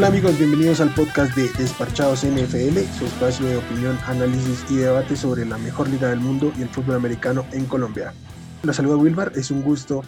[0.00, 5.14] Hola amigos, bienvenidos al podcast de Desparchados NFL, su espacio de opinión, análisis y debate
[5.14, 8.14] sobre la mejor liga del mundo y el fútbol americano en Colombia.
[8.62, 10.02] La saludo Wilmar, es un gusto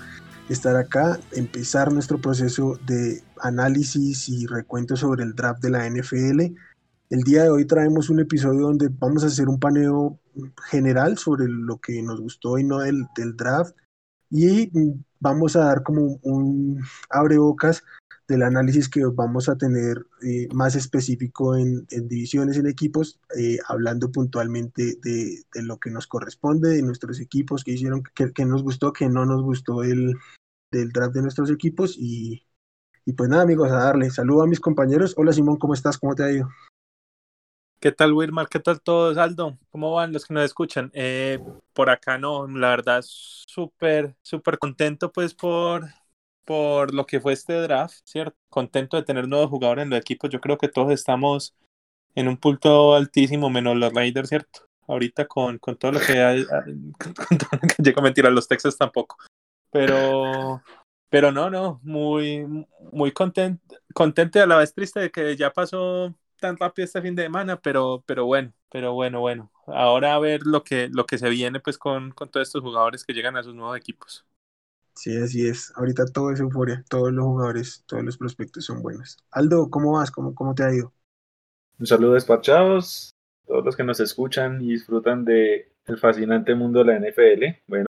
[0.49, 6.41] estar acá, empezar nuestro proceso de análisis y recuento sobre el draft de la NFL.
[7.11, 10.19] El día de hoy traemos un episodio donde vamos a hacer un paneo
[10.71, 13.77] general sobre lo que nos gustó y no del, del draft
[14.31, 14.71] y
[15.21, 17.85] vamos a dar como un abrebocas
[18.29, 24.11] del análisis que vamos a tener eh, más específico en, divisiones, en equipos, eh, hablando
[24.11, 29.09] puntualmente de, lo que nos corresponde, de nuestros equipos, que hicieron, que, nos gustó, que
[29.09, 30.15] no nos gustó el,
[30.71, 31.97] del draft de nuestros equipos.
[31.99, 32.47] Y,
[33.05, 34.11] y pues nada, amigos, a darle.
[34.11, 35.15] Saludo a mis compañeros.
[35.17, 35.99] Hola Simón, ¿cómo estás?
[35.99, 36.49] ¿Cómo te ha ido?
[37.83, 38.49] ¿Qué tal, Wilmar?
[38.49, 39.59] ¿Qué tal todos, Aldo?
[39.71, 40.93] ¿Cómo van los que nos escuchan?
[40.95, 41.41] Eh,
[41.73, 45.87] por acá no, la verdad, súper, súper contento pues por,
[46.45, 48.37] por lo que fue este draft, ¿cierto?
[48.49, 50.31] Contento de tener nuevos jugadores en los equipos.
[50.31, 51.55] Yo creo que todos estamos
[52.15, 54.61] en un punto altísimo, menos los Raiders, ¿cierto?
[54.87, 56.45] Ahorita con, con todo lo que hay,
[56.99, 59.17] con, todo lo que llego a mentir a los Texas tampoco.
[59.71, 60.63] Pero,
[61.09, 62.47] pero no, no, muy,
[62.93, 67.01] muy contento, contento y a la vez triste de que ya pasó tan rápido este
[67.01, 69.51] fin de semana, pero, pero bueno, pero bueno, bueno.
[69.67, 73.05] Ahora a ver lo que, lo que se viene pues con, con todos estos jugadores
[73.05, 74.27] que llegan a sus nuevos equipos.
[74.95, 75.73] Sí, así es.
[75.77, 76.85] Ahorita todo es euforia.
[76.89, 79.19] Todos los jugadores, todos los prospectos son buenos.
[79.31, 80.11] Aldo, ¿cómo vas?
[80.11, 80.93] ¿Cómo, cómo te ha ido?
[81.79, 83.11] Un saludo despachados,
[83.47, 87.63] todos los que nos escuchan y disfrutan de el fascinante mundo de la NFL.
[87.67, 87.87] Bueno,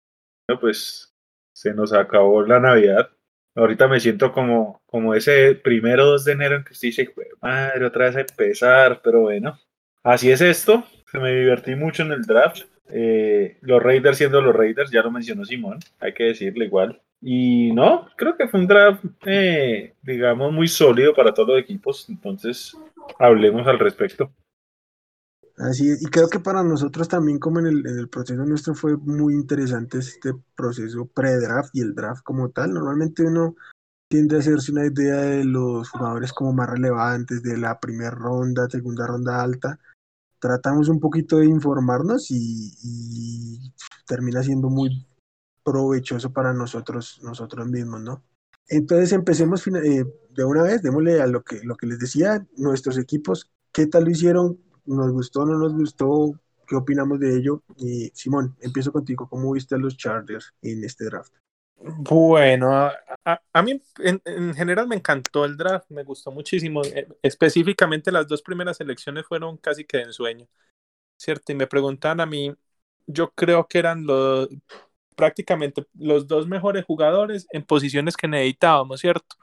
[0.61, 1.13] pues
[1.53, 3.11] se nos acabó la Navidad.
[3.55, 7.85] Ahorita me siento como, como ese primero 2 de enero en que usted dice, madre,
[7.85, 9.59] otra vez a empezar, pero bueno,
[10.05, 10.85] así es esto.
[11.13, 12.63] Me divertí mucho en el draft.
[12.93, 17.01] Eh, los Raiders siendo los Raiders, ya lo mencionó Simón, hay que decirle igual.
[17.21, 22.07] Y no, creo que fue un draft, eh, digamos, muy sólido para todos los equipos.
[22.09, 22.77] Entonces,
[23.19, 24.33] hablemos al respecto.
[25.59, 28.75] Así es, y creo que para nosotros también, como en el, en el proceso nuestro,
[28.75, 32.73] fue muy interesante este proceso pre-draft y el draft como tal.
[32.73, 33.55] Normalmente uno
[34.09, 38.69] tiende a hacerse una idea de los jugadores como más relevantes de la primera ronda,
[38.71, 39.79] segunda ronda alta,
[40.41, 43.73] tratamos un poquito de informarnos y,
[44.07, 45.07] termina siendo muy
[45.63, 48.25] provechoso para nosotros, nosotros mismos, ¿no?
[48.69, 52.99] Entonces empecemos eh, de una vez, démosle a lo que, lo que les decía, nuestros
[52.99, 54.59] equipos, ¿qué tal lo hicieron?
[54.85, 56.33] ¿Nos gustó, no nos gustó?
[56.67, 57.63] ¿Qué opinamos de ello?
[57.77, 61.33] Y Simón, empiezo contigo, ¿cómo viste a los Chargers en este draft?
[61.83, 62.91] Bueno,
[63.25, 66.83] a, mí en, general me encantó el draft, me gustó muchísimo.
[66.85, 70.47] Eh, específicamente las dos primeras elecciones fueron casi que de ensueño,
[71.19, 71.53] ¿cierto?
[71.53, 72.55] Y me preguntan a mí,
[73.07, 74.49] yo creo que eran los
[75.17, 79.37] prácticamente los dos mejores jugadores en posiciones que necesitábamos, ¿cierto?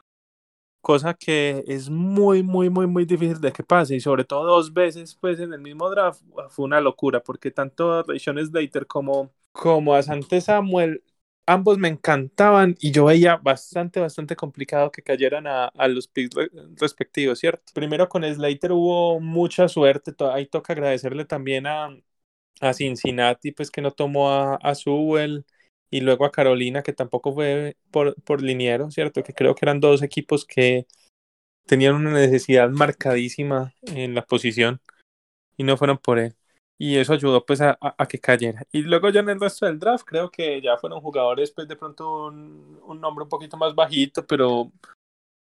[0.81, 4.73] Cosa que es muy, muy, muy, muy difícil de que pase y sobre todo dos
[4.73, 9.95] veces pues en el mismo draft fue una locura porque tanto a Slater como, como
[9.95, 11.03] a Sante Samuel
[11.47, 16.35] ambos me encantaban y yo veía bastante, bastante complicado que cayeran a, los picks
[16.75, 17.63] respectivos, ¿cierto?
[17.73, 21.89] Primero con Slater hubo mucha suerte, ahí toca agradecerle también a,
[22.61, 24.73] a Cincinnati, pues que no tomó a, a
[25.89, 29.23] y luego a Carolina, que tampoco fue por, por liniero, ¿cierto?
[29.23, 30.85] Que creo que eran dos equipos que
[31.65, 34.81] tenían una necesidad marcadísima en la posición
[35.57, 36.36] y no fueron por él
[36.77, 38.65] y eso ayudó pues a, a, que cayera.
[38.71, 41.75] Y luego ya en el resto del draft creo que ya fueron jugadores pues de
[41.75, 44.71] pronto un, un nombre un poquito más bajito, pero,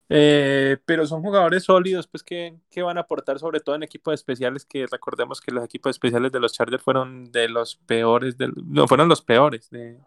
[0.08, 4.14] eh, pero son jugadores sólidos pues que, que, van a aportar sobre todo en equipos
[4.14, 8.52] especiales, que recordemos que los equipos especiales de los Chargers fueron de los peores, del,
[8.64, 9.98] no, fueron los peores de,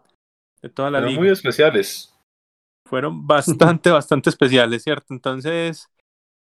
[0.62, 1.20] de toda la liga.
[1.20, 2.16] muy especiales.
[2.88, 5.12] Fueron bastante, bastante especiales, ¿cierto?
[5.12, 5.90] Entonces,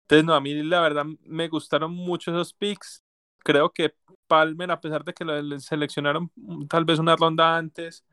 [0.04, 3.04] entonces no, a mí la verdad me gustaron mucho esos picks.
[3.44, 3.94] Creo que
[4.28, 6.32] Palmer, a pesar de que lo seleccionaron
[6.70, 8.04] tal vez una ronda antes,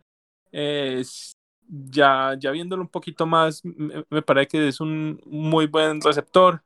[1.68, 6.62] ya, ya viéndolo un poquito más, me, parece que es un muy buen receptor.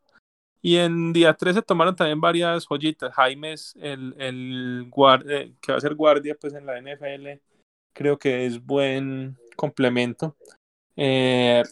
[0.64, 3.12] Y en día 13 tomaron también varias joyitas.
[3.14, 4.90] Jaimes, el, el
[5.28, 7.40] eh, que va a ser guardia pues en la NFL,
[7.92, 10.36] creo que es buen complemento.
[10.94, 11.64] Eh,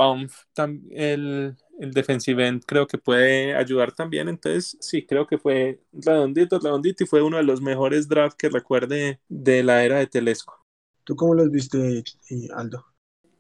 [0.91, 4.29] el, el defensive end creo que puede ayudar también.
[4.29, 8.51] Entonces, sí, creo que fue redondito, redondito y fue uno de los mejores drafts que
[8.51, 10.65] recuerde de la era de Telesco.
[11.05, 12.85] ¿Tú cómo los viste, eh, Aldo?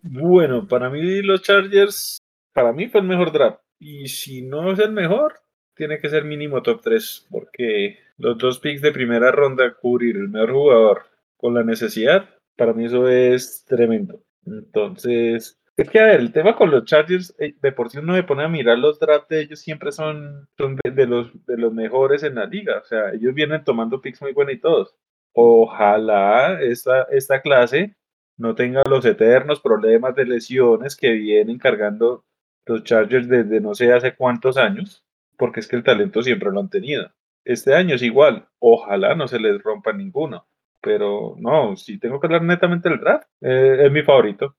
[0.03, 2.19] Bueno, para mí los Chargers,
[2.55, 3.61] para mí fue el mejor draft.
[3.79, 5.35] Y si no es el mejor,
[5.75, 10.29] tiene que ser mínimo top 3, porque los dos picks de primera ronda, cubrir el
[10.29, 11.03] mejor jugador
[11.37, 14.23] con la necesidad, para mí eso es tremendo.
[14.47, 18.13] Entonces, Es que, a ver, el tema con los Chargers, eh, de por sí uno
[18.13, 21.73] me pone a mirar los drafts de ellos, siempre son, son de, los, de los
[21.73, 22.81] mejores en la liga.
[22.81, 24.95] O sea, ellos vienen tomando picks muy buenos y todos.
[25.33, 27.97] Ojalá esta, esta clase
[28.37, 32.27] no tenga los eternos problemas de lesiones que vienen cargando
[32.67, 35.03] los Chargers desde no sé hace cuántos años,
[35.39, 37.11] porque es que el talento siempre lo han tenido.
[37.43, 40.47] Este año es igual, ojalá no se les rompa ninguno,
[40.83, 44.57] pero no, si tengo que hablar netamente del draft, eh, es mi favorito.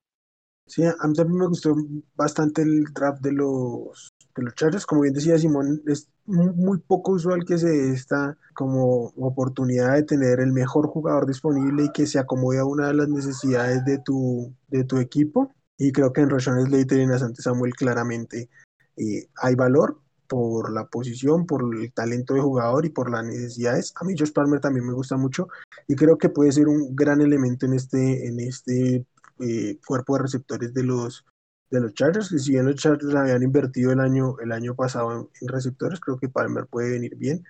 [0.67, 1.75] Sí, a mí también me gustó
[2.15, 7.13] bastante el draft de los, de los Chargers, como bien decía Simón, es muy poco
[7.13, 12.07] usual que se dé esta como oportunidad de tener el mejor jugador disponible y que
[12.07, 15.53] se acomode a una de las necesidades de tu, de tu equipo.
[15.77, 18.49] Y creo que en Roshan Slater y en Asante Samuel claramente
[18.97, 23.93] eh, hay valor por la posición, por el talento de jugador y por las necesidades.
[23.99, 25.49] A mí Josh Palmer también me gusta mucho
[25.87, 29.05] y creo que puede ser un gran elemento en este, en este
[29.41, 31.25] eh, cuerpo de receptores de los,
[31.69, 35.29] de los Chargers, que si bien los Chargers habían invertido el año, el año pasado
[35.41, 37.43] en, receptores, creo que Palmer puede venir bien.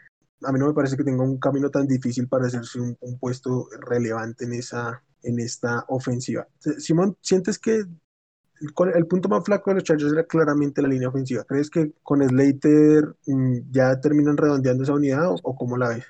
[0.43, 3.67] A mí no me parece que tenga un camino tan difícil para hacerse un, puesto
[3.79, 6.47] relevante en, esa, en esta ofensiva.
[6.79, 11.09] Simón, ¿sientes que el, el, punto más flaco de los Chargers era claramente la línea
[11.09, 11.43] ofensiva?
[11.43, 16.05] ¿Crees que con Slater mm, ya terminan redondeando esa unidad o, o cómo la ves?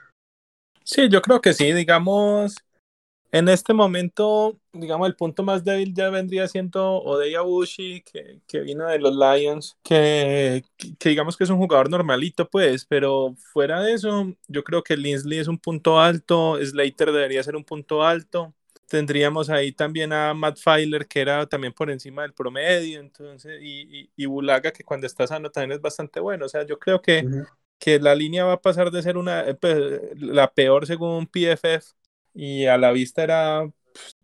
[0.84, 2.56] Sí, yo creo que sí, digamos,
[3.32, 8.60] en este momento, digamos, el punto más débil ya vendría siendo Odeya Bushi, que, que
[8.60, 13.82] vino de los Lions, que, que, digamos que es un jugador normalito, pues, pero fuera
[13.82, 18.04] de eso, yo creo que Linsley es un punto alto, Slater debería ser un punto
[18.04, 18.54] alto.
[18.88, 24.10] Tendríamos ahí también a Matt Filer, que era también por encima del promedio, entonces, y,
[24.14, 26.46] y, Bulaga, que cuando está sano también es bastante bueno.
[26.46, 27.26] O sea, yo creo que,
[27.80, 29.78] que la línea va a pasar de ser una, eh, pues,
[30.18, 31.94] la peor según PFF
[32.34, 33.70] y a la vista era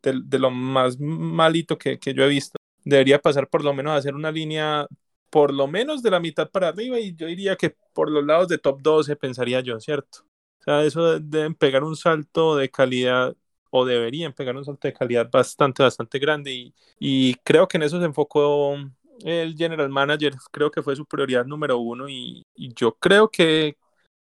[0.02, 2.58] de, lo más malito que, que, yo he visto.
[2.84, 4.88] Debería pasar por lo menos a hacer una línea
[5.30, 8.48] por lo menos de la mitad para arriba y yo diría que por los lados
[8.48, 10.20] de top 12 pensaría yo, ¿cierto?
[10.62, 13.36] O sea, eso deben pegar un salto de calidad
[13.70, 17.84] o deberían pegar un salto de calidad bastante, bastante grande y, y creo que en
[17.84, 18.78] eso se enfocó
[19.24, 23.78] el general manager, creo que fue su prioridad número uno y yo creo que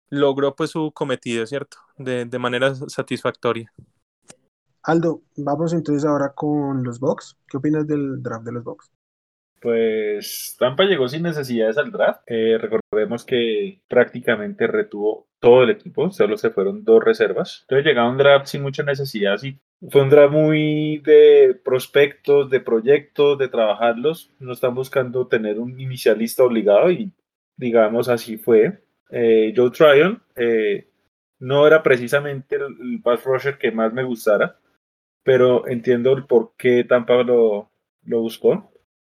[0.09, 1.77] logró pues su cometido, ¿cierto?
[1.98, 3.71] De, de, manera satisfactoria.
[4.83, 7.38] Aldo, vamos entonces ahora con los Bucks.
[7.48, 8.92] ¿Qué opinas del draft de los Bucks?
[9.59, 12.21] Pues Tampa llegó sin necesidades al draft.
[12.27, 17.62] Eh, recordemos que prácticamente retuvo todo el equipo, solo se fueron dos reservas.
[17.62, 19.38] Entonces llegaba un draft sin mucha necesidad.
[19.38, 19.60] Sí.
[19.89, 24.31] Fue un draft muy de prospectos, de proyectos, de trabajarlos.
[24.39, 27.12] No están buscando tener un inicialista obligado y
[27.56, 28.83] digamos así fue.
[29.09, 30.89] Eh, Joe Tryon eh,
[31.39, 34.59] no era precisamente el, pass rusher que más me gustara,
[35.24, 37.71] pero entiendo el por qué Tampa lo,
[38.04, 38.71] lo buscó.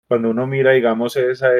[0.09, 1.51] Cuando uno mira, digamos, esa,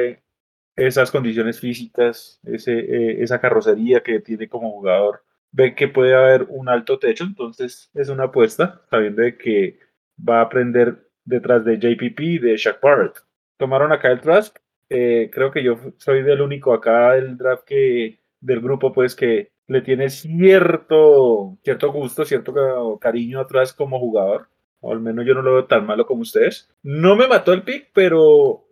[0.75, 6.43] esas condiciones físicas, ese, eh, esa carrocería que tiene como jugador, ve que puede haber
[6.49, 9.79] un alto techo, entonces es una apuesta, sabiendo que
[10.27, 13.17] va a aprender detrás de JPP de Shaq Barrett.
[13.57, 18.61] Tomaron acá el Trask, creo que yo soy del único acá del draft que del
[18.61, 24.49] grupo, pues que le tiene cierto, cierto gusto, cierto cariño atrás como jugador.
[24.81, 26.69] O al menos yo no lo veo tan malo como ustedes.
[26.83, 28.65] No me mató el pick, pero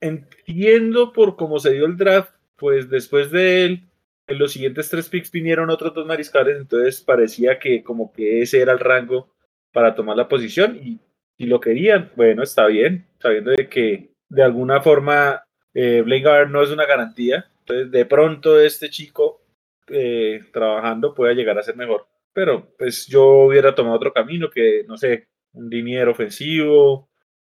[0.00, 3.88] entiendo por cómo se dio el draft, pues después de él,
[4.26, 8.60] en los siguientes tres picks vinieron otros dos mariscales, entonces parecía que como que ese
[8.60, 9.34] era el rango
[9.72, 11.00] para tomar la posición y
[11.36, 15.44] si lo querían, bueno, está bien, sabiendo de que de alguna forma
[15.74, 16.04] eh,
[16.48, 19.42] no es una garantía, entonces, de pronto este chico
[19.88, 22.06] eh, trabajando pueda llegar a ser mejor.
[22.32, 27.08] Pero pues yo hubiera tomado otro camino que, no sé, un liniero ofensivo,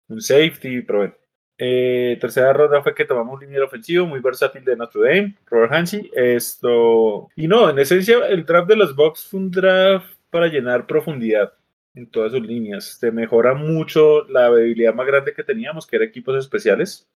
[0.07, 1.15] un safety, pero bueno.
[1.57, 5.74] Eh, tercera ronda fue que tomamos un liniero ofensivo muy versátil de Notre Dame, Robert
[5.74, 6.12] Hansi.
[6.13, 7.29] Esto.
[7.35, 11.53] Y no, en esencia, el draft de los Bucks fue un draft para llenar profundidad
[11.95, 12.97] en todas sus líneas.
[13.00, 17.07] Se mejora mucho la debilidad más grande que teníamos, que era equipos especiales.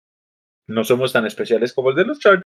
[0.67, 2.45] No somos tan especiales como el de los Chargers,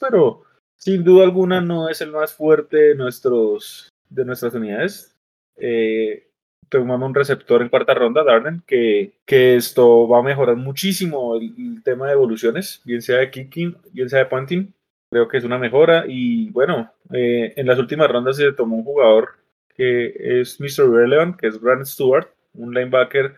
[0.00, 0.42] pero
[0.76, 5.16] sin duda alguna no es el más fuerte de, nuestros, de nuestras unidades.
[5.56, 6.28] Eh,
[6.68, 11.82] tomamos un receptor en cuarta ronda, Darden, que, que esto va a mejorar muchísimo el,
[11.82, 14.74] tema de evoluciones, bien sea de kicking, bien sea de punting.
[15.10, 16.04] Creo que es una mejora.
[16.08, 19.36] Y bueno, eh, en las últimas rondas se tomó un jugador
[19.74, 20.90] que es Mr.
[20.90, 23.34] Relevant, que es Grant Stewart, un linebacker.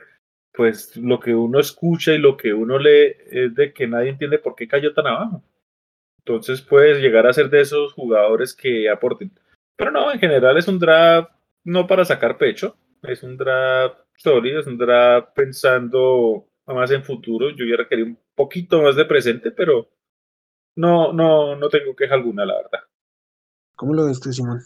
[0.52, 4.38] Pues lo que uno escucha y lo que uno lee es de que nadie entiende
[4.38, 5.42] por qué cayó tan abajo.
[6.28, 9.32] Entonces puedes llegar a ser de esos jugadores que aporten.
[9.76, 11.30] Pero no, en general es un draft
[11.64, 17.48] no para sacar pecho, es un draft sólido, es un draft pensando más en futuro.
[17.50, 19.88] Yo hubiera querido un poquito más de presente, pero
[20.76, 22.80] no, no, no tengo queja alguna, la verdad.
[23.74, 24.60] ¿Cómo lo ves tú, Simón?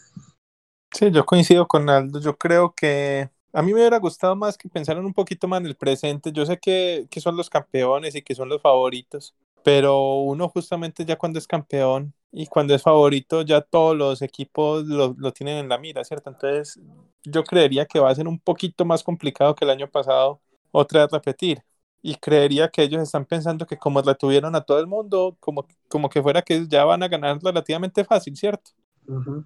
[0.91, 2.19] Sí, yo coincido con Aldo.
[2.19, 5.67] Yo creo que a mí me hubiera gustado más que pensaran un poquito más en
[5.67, 6.33] el presente.
[6.33, 11.05] Yo sé que, que son los campeones y que son los favoritos, pero uno justamente
[11.05, 15.57] ya cuando es campeón y cuando es favorito, ya todos los equipos lo, lo tienen
[15.57, 16.29] en la mira, ¿cierto?
[16.29, 16.79] Entonces,
[17.23, 20.41] yo creería que va a ser un poquito más complicado que el año pasado
[20.71, 21.63] otra vez repetir.
[22.01, 25.65] Y creería que ellos están pensando que como la tuvieron a todo el mundo, como,
[25.87, 28.71] como que fuera que ya van a ganar relativamente fácil, ¿cierto?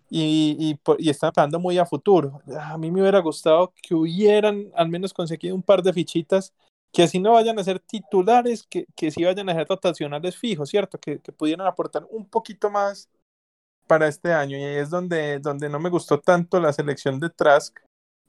[0.10, 2.42] y, y, y, están pensando muy a futuro.
[2.60, 6.54] A mí me hubiera gustado que hubieran al menos conseguido un par de fichitas
[6.92, 10.70] que así no vayan a ser titulares, que, que sí vayan a ser rotacionales fijos,
[10.70, 10.98] ¿cierto?
[11.00, 13.10] Que, que pudieran aportar un poquito más
[13.88, 14.58] para este año.
[14.58, 17.80] Y ahí es donde, donde no me gustó tanto la selección de Trask.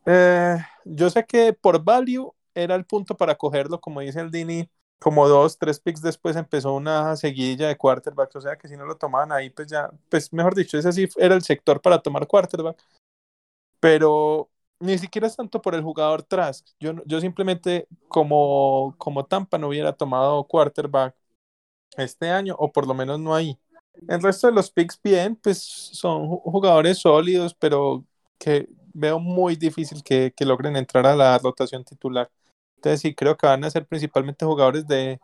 [0.07, 4.69] Eh, yo sé que por value era el punto para cogerlo, como dice el Dini,
[4.99, 8.85] como dos, tres picks después empezó una seguidilla de quarterbacks, o sea que si no
[8.85, 12.27] lo tomaban ahí, pues ya, pues mejor dicho, ese sí era el sector para tomar
[12.27, 12.83] quarterback.
[13.81, 14.49] Pero
[14.81, 16.67] ni siquiera es tanto por el jugador Trask.
[16.81, 21.15] Yo, yo simplemente, como, como Tampa, no hubiera tomado quarterback
[21.97, 23.59] este año, o por lo menos no ahí.
[24.09, 28.05] El resto de los picks bien, pues son jugadores sólidos, pero
[28.39, 32.31] que veo muy difícil que, que logren entrar a la rotación titular.
[32.77, 35.19] Entonces sí, creo que van a ser principalmente jugadores de,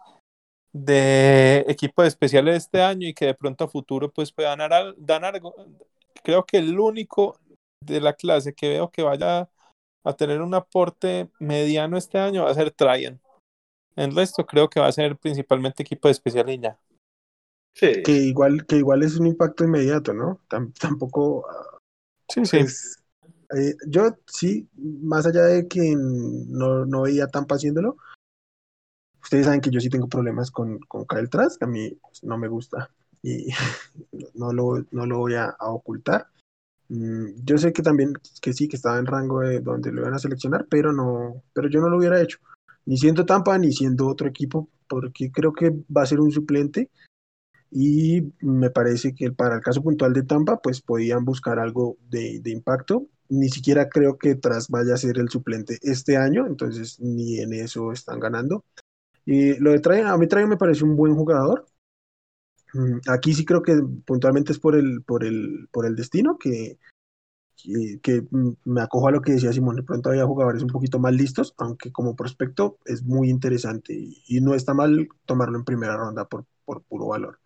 [0.72, 5.24] de equipo de especiales este año y que de pronto a futuro pues puedan dar
[5.24, 5.54] algo.
[6.24, 7.38] Creo que el único
[7.84, 9.48] de la clase que veo que vaya
[10.04, 13.20] a tener un aporte mediano este año va a ser Tryon.
[13.96, 16.78] En resto creo que va a ser principalmente equipo de especial y ya.
[17.74, 18.02] Sí.
[18.04, 20.40] Que igual, que igual es un impacto inmediato, ¿no?
[20.48, 21.46] tampoco.
[22.28, 22.58] Sí, sí.
[22.58, 23.02] Pues,
[23.56, 27.96] eh, yo sí, más allá de que no, no veía tan haciéndolo,
[29.22, 32.48] ustedes saben que yo sí tengo problemas con, con Kyle Trask, a mí no me
[32.48, 32.90] gusta
[33.22, 33.48] y
[34.34, 36.28] no lo, no lo voy a ocultar.
[36.88, 40.14] Mm, yo sé que también que sí, que estaba en rango de donde lo iban
[40.14, 42.38] a seleccionar, pero no, pero yo no lo hubiera hecho,
[42.86, 46.90] ni siendo Tampa ni siendo otro equipo, porque creo que va a ser un suplente
[47.70, 52.38] y me parece que para el caso puntual de Tampa, pues podían buscar algo de,
[52.40, 53.08] de impacto.
[53.28, 57.52] Ni siquiera creo que Tras vaya a ser el suplente este año, entonces ni en
[57.52, 58.64] eso están ganando.
[59.26, 61.66] Y lo de Trae, a mí Trae me parece un buen jugador,
[63.08, 66.78] aquí sí creo que puntualmente es por el, por el, por el destino, que,
[68.02, 70.98] que, mm, me acojo a lo que decía Simón, de pronto había jugadores un poquito
[70.98, 75.96] más listos, aunque como prospecto es muy interesante y, no está mal tomarlo en primera
[75.96, 77.38] ronda por, por puro valor.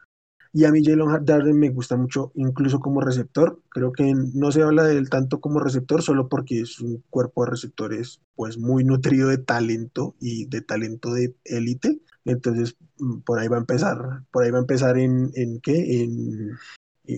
[0.52, 3.60] Y a mí Jalen Darden me gusta mucho, incluso como receptor.
[3.68, 7.50] Creo que no se habla de tanto como receptor, solo porque es un cuerpo de
[7.50, 12.00] receptores pues muy nutrido de talento y de talento de élite.
[12.28, 13.98] Entonces, mm, por ahí va a empezar,
[14.30, 16.58] por ahí va a empezar en, en qué, en,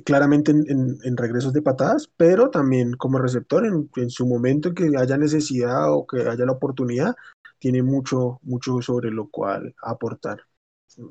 [0.05, 5.19] claramente en, regresos de patadas, pero también como receptor en, su momento en que haya
[5.19, 7.17] necesidad o que haya la oportunidad,
[7.59, 10.43] tiene mucho, mucho sobre lo cual aportar.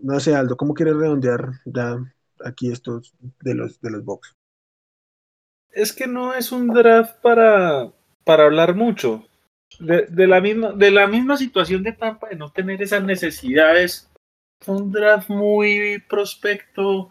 [0.02, 1.98] No sé, Aldo, ¿cómo quieres redondear ya
[2.46, 4.34] aquí estos de los de los box?
[5.72, 7.92] Es que no es un draft para,
[8.24, 9.29] para hablar mucho
[9.80, 14.12] de, la misma, de la misma situación de Tampa, de no tener esas necesidades.
[14.66, 17.10] Un draft muy prospecto.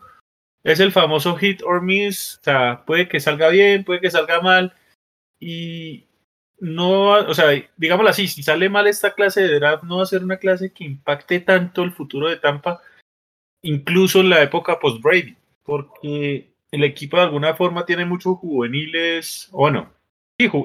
[0.63, 2.39] Es el famoso hit or miss.
[2.41, 4.75] O sea, puede que salga bien, puede que salga mal.
[5.41, 6.09] Y
[6.61, 7.47] no, o sea,
[7.77, 10.73] digámoslo así, si sale mal esta clase de draft, no va a ser una clase
[10.73, 12.81] que impacte tanto el futuro de Tampa,
[13.63, 19.59] incluso en la época post-Brady, porque el equipo de alguna forma tiene muchos juveniles, o
[19.59, 19.93] bueno,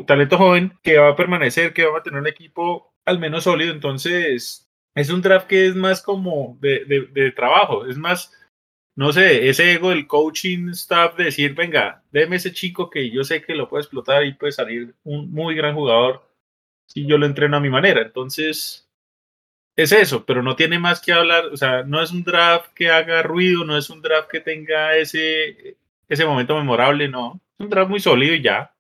[0.05, 3.73] talento joven que va a permanecer, que va a tener un equipo al menos sólido.
[3.73, 8.31] Entonces, es un draft que es más como de, de, trabajo, es más,
[8.95, 13.23] no sé, ese ego del coaching staff de decir, venga, déme ese chico que yo
[13.23, 16.29] sé que lo puede explotar y puede salir un muy gran jugador
[16.87, 18.01] si yo lo entreno a mi manera.
[18.01, 18.87] Entonces,
[19.75, 22.89] es eso, pero no tiene más que hablar, o sea, no es un draft que
[22.91, 25.77] haga ruido, no es un draft que tenga ese,
[26.07, 28.71] ese momento memorable, no, es un draft muy sólido y ya.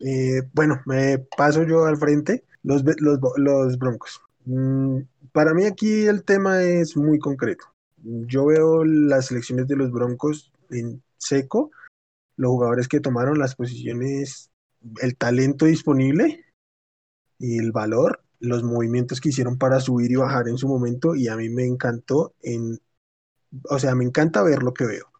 [0.00, 4.20] Eh, bueno, me paso yo al frente, los, los, Broncos.
[4.44, 5.00] Mm,
[5.32, 7.66] para mí aquí el tema es muy concreto.
[7.96, 11.70] Yo veo las selecciones de los Broncos en seco,
[12.36, 14.50] los jugadores que tomaron las posiciones,
[15.00, 16.44] el talento disponible
[17.38, 21.28] y el valor, los movimientos que hicieron para subir y bajar en su momento y
[21.28, 22.78] a mí me encantó en,
[23.70, 25.10] o sea, me encanta ver lo que veo.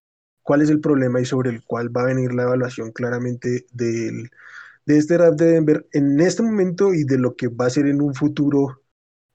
[0.43, 4.31] ¿Cuál es el problema y sobre el cual va a venir la evaluación claramente del,
[4.87, 7.87] de este draft de Denver en este momento y de lo que va a ser
[7.87, 8.83] en un futuro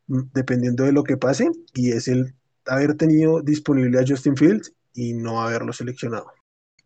[0.07, 4.73] mm, dependiendo de lo que pase, y es el haber tenido disponible a Justin Fields
[4.93, 6.27] y no haberlo seleccionado.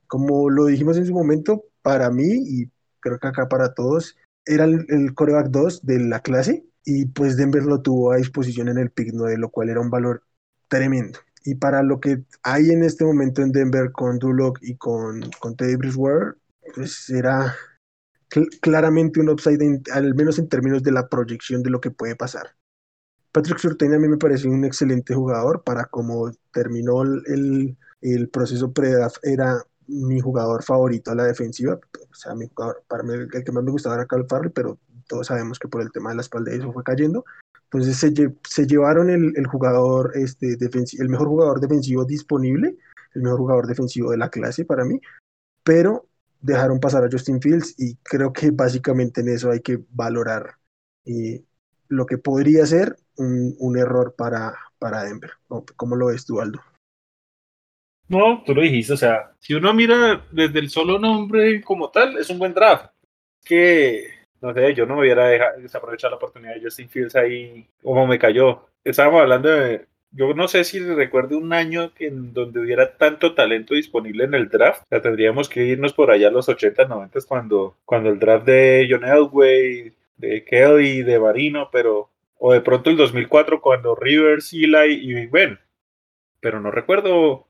[0.08, 4.16] Como lo dijimos en su momento, para mí, y creo que acá para todos,
[4.46, 8.68] era el, el coreback 2 de la clase, y pues Denver lo tuvo a disposición
[8.68, 10.24] en el pick 9, lo cual era un valor
[10.68, 11.20] tremendo.
[11.46, 15.56] Y para lo que hay en este momento en Denver con Duloc y con, con
[15.56, 16.38] Teddy Bridgewater,
[16.76, 17.54] pues era
[18.62, 22.56] claramente un upside, al menos en términos de la proyección de lo que puede pasar.
[23.32, 28.72] Patrick Surtain a mí me parece un excelente jugador para como terminó el, el proceso
[28.72, 33.30] pre-draft, era mi jugador favorito a la defensiva, o sea, mi jugador, para mí el,
[33.30, 36.22] que más me gustaba era Cal pero todos sabemos que por el tema de la
[36.22, 37.26] espalda eso fue cayendo.
[37.66, 38.14] Entonces se,
[38.48, 40.58] se llevaron el, el jugador, este,
[41.00, 42.78] el mejor jugador defensivo disponible,
[43.16, 45.02] el mejor jugador defensivo de la clase para mí,
[45.64, 46.08] pero
[46.44, 50.56] dejaron pasar a Justin Fields y creo que básicamente en eso hay que valorar
[51.06, 51.44] eh,
[51.88, 55.32] lo que podría ser un, error para, para Denver.
[55.76, 56.40] ¿Cómo lo ves tú?
[58.10, 62.18] No, tú lo dijiste, o sea, si uno mira desde el solo nombre como tal,
[62.18, 62.92] es un buen draft.
[63.46, 64.08] Que,
[64.42, 68.20] no sé, yo no hubiera dejado desaprovechar la oportunidad de Justin Fields ahí como me
[68.20, 68.68] cayó.
[68.84, 73.74] Estábamos hablando de, yo no sé si recuerdo un año en donde hubiera tanto talento
[73.74, 74.84] disponible en el draft.
[74.84, 78.46] O sea, tendríamos que irnos por allá a los 80, 90 cuando, cuando el draft
[78.46, 84.54] de John Elway, de Kelly, de Barino, pero o de pronto el 2004 cuando Rivers,
[84.54, 85.60] Eli y Big Ben.
[86.40, 87.48] Pero no recuerdo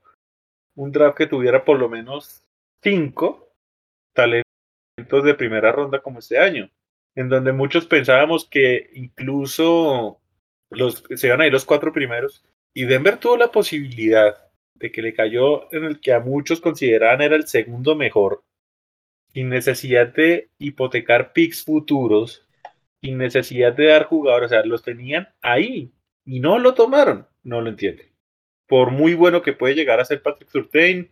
[0.74, 2.46] un draft que tuviera por lo menos
[2.82, 3.50] cinco
[4.14, 4.44] talentos
[5.24, 6.70] de primera ronda como este año,
[7.14, 10.20] en donde muchos pensábamos que incluso
[10.70, 12.44] los, se iban a ir los cuatro primeros,
[12.74, 14.36] y Denver tuvo la posibilidad
[14.74, 18.42] de que le cayó en el que a muchos consideraban era el segundo mejor,
[19.32, 22.46] sin necesidad de hipotecar picks futuros,
[23.00, 25.92] sin necesidad de dar jugadores, o sea, los tenían ahí
[26.24, 28.14] y no lo tomaron, no lo entiende
[28.66, 31.10] por muy bueno que puede llegar a ser Patrick Surtain.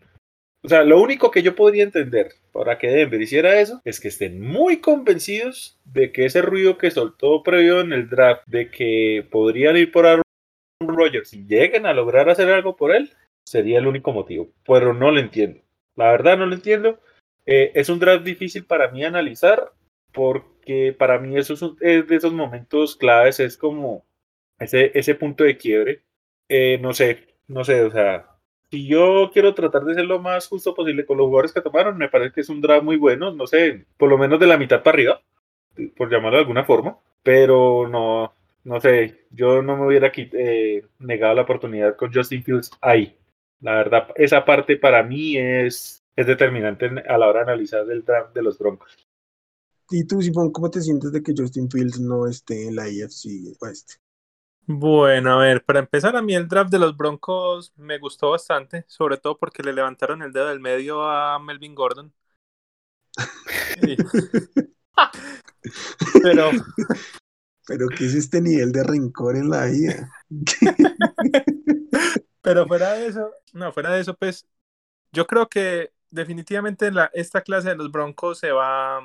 [0.65, 4.09] O sea, lo único que yo podría entender para que Denver hiciera eso es que
[4.09, 9.27] estén muy convencidos de que ese ruido que soltó previo en el draft de que
[9.31, 10.23] podrían ir por Aaron
[10.89, 13.11] Rodgers y lleguen a lograr hacer algo por él,
[13.45, 14.51] sería el único motivo.
[14.67, 15.61] Pero no lo entiendo.
[15.97, 17.01] La verdad no lo entiendo.
[17.47, 19.73] Eh, es un draft difícil para mí analizar
[20.13, 24.05] porque para mí eso es, es de esos momentos claves, es como
[24.59, 26.03] ese, ese punto de quiebre.
[26.49, 28.29] Eh, no sé, no sé, o sea,
[28.71, 31.99] si yo quiero tratar de ser lo más justo posible con los jugadores que tomaron,
[31.99, 34.59] me parece que es un draft muy bueno, no sé, por lo menos de la
[34.59, 35.23] mitad para arriba,
[35.97, 38.35] por llamarlo de alguna forma, pero no,
[38.65, 43.17] no sé, yo no me hubiera eh, negado la oportunidad con Justin Fields ahí.
[43.61, 48.05] La verdad, esa parte para mí es, es determinante a la hora de analizar el
[48.05, 48.97] draft de los Broncos.
[49.91, 53.57] ¿Y tú, Simón, cómo te sientes de que Justin Fields no esté en la IFC
[53.61, 53.95] West?
[54.65, 58.85] Bueno, a ver, para empezar, a mí el draft de los Broncos me gustó bastante,
[58.87, 62.13] sobre todo porque le levantaron el dedo del medio a Melvin Gordon.
[66.23, 66.51] Pero.
[67.67, 70.11] Pero, ¿qué es este nivel de rencor en la vida?
[72.43, 74.47] Pero fuera de eso, no, fuera de eso, pues,
[75.13, 79.01] yo creo que definitivamente esta clase de los Broncos se va,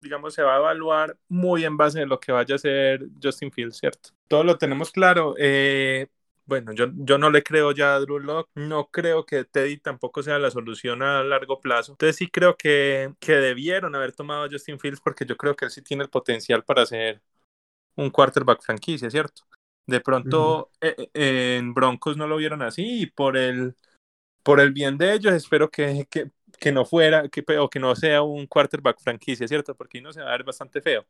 [0.00, 3.52] digamos, se va a evaluar muy en base de lo que vaya a ser Justin
[3.52, 4.10] Fields, ¿cierto?
[4.28, 5.34] Todo lo tenemos claro.
[5.38, 6.08] Eh,
[6.46, 10.22] bueno, yo, yo no le creo ya a Drew Locke, no creo que Teddy tampoco
[10.22, 11.92] sea la solución a largo plazo.
[11.92, 15.66] Entonces sí creo que, que debieron haber tomado a Justin Fields porque yo creo que
[15.66, 17.22] él sí tiene el potencial para ser
[17.96, 19.42] un quarterback franquicia, ¿cierto?
[19.86, 23.74] De pronto eh, eh, en Broncos no lo vieron así y por el,
[24.42, 27.96] por el bien de ellos espero que, que, que no fuera, que, o que no
[27.96, 29.74] sea un quarterback franquicia, ¿cierto?
[29.74, 31.04] Porque ahí no se va a ver bastante feo.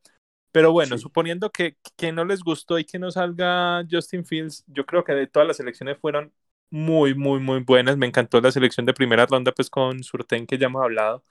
[0.52, 4.84] Pero bueno, suponiendo que, que no les gustó y que no salga Justin Fields, yo
[4.84, 6.32] creo que de todas las selecciones fueron
[6.70, 7.96] muy, muy, muy buenas.
[7.96, 11.22] Me encantó la selección de primera ronda, pues con Surten, que ya hemos hablado.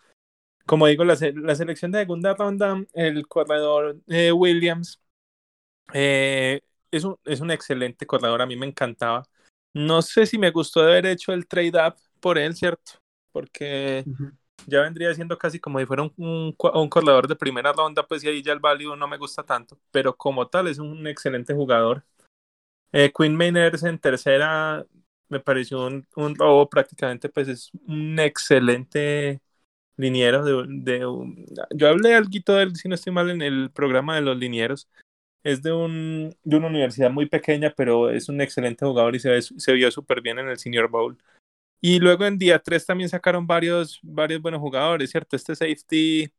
[0.65, 5.01] Como digo, la, la selección de segunda ronda, el corredor eh, Williams,
[5.93, 9.23] eh, es, un, es un excelente corredor, a mí me encantaba.
[9.73, 12.93] No sé si me gustó de haber hecho el trade up por él, ¿cierto?
[13.31, 14.05] porque
[14.67, 16.13] ya vendría siendo casi como si fuera un,
[16.57, 19.79] un, corredor de primera ronda, pues y ahí ya el value no me gusta tanto,
[19.91, 22.03] pero como tal es un excelente jugador.
[22.91, 24.85] Eh, Quinn Maynard en tercera
[25.29, 29.41] me pareció un, un, robo prácticamente, pues es un excelente
[29.95, 30.43] liniero.
[30.43, 30.99] De, de
[31.75, 34.89] yo hablé algo de él, si no estoy mal, en el programa de los linieros.
[35.43, 39.41] Es de, un, de una universidad muy pequeña, pero es un excelente jugador y se,
[39.41, 41.17] se vio súper bien en el Senior Bowl.
[41.81, 45.35] Y luego en día 3 también sacaron varios, varios buenos jugadores, ¿cierto?
[45.35, 46.29] Este safety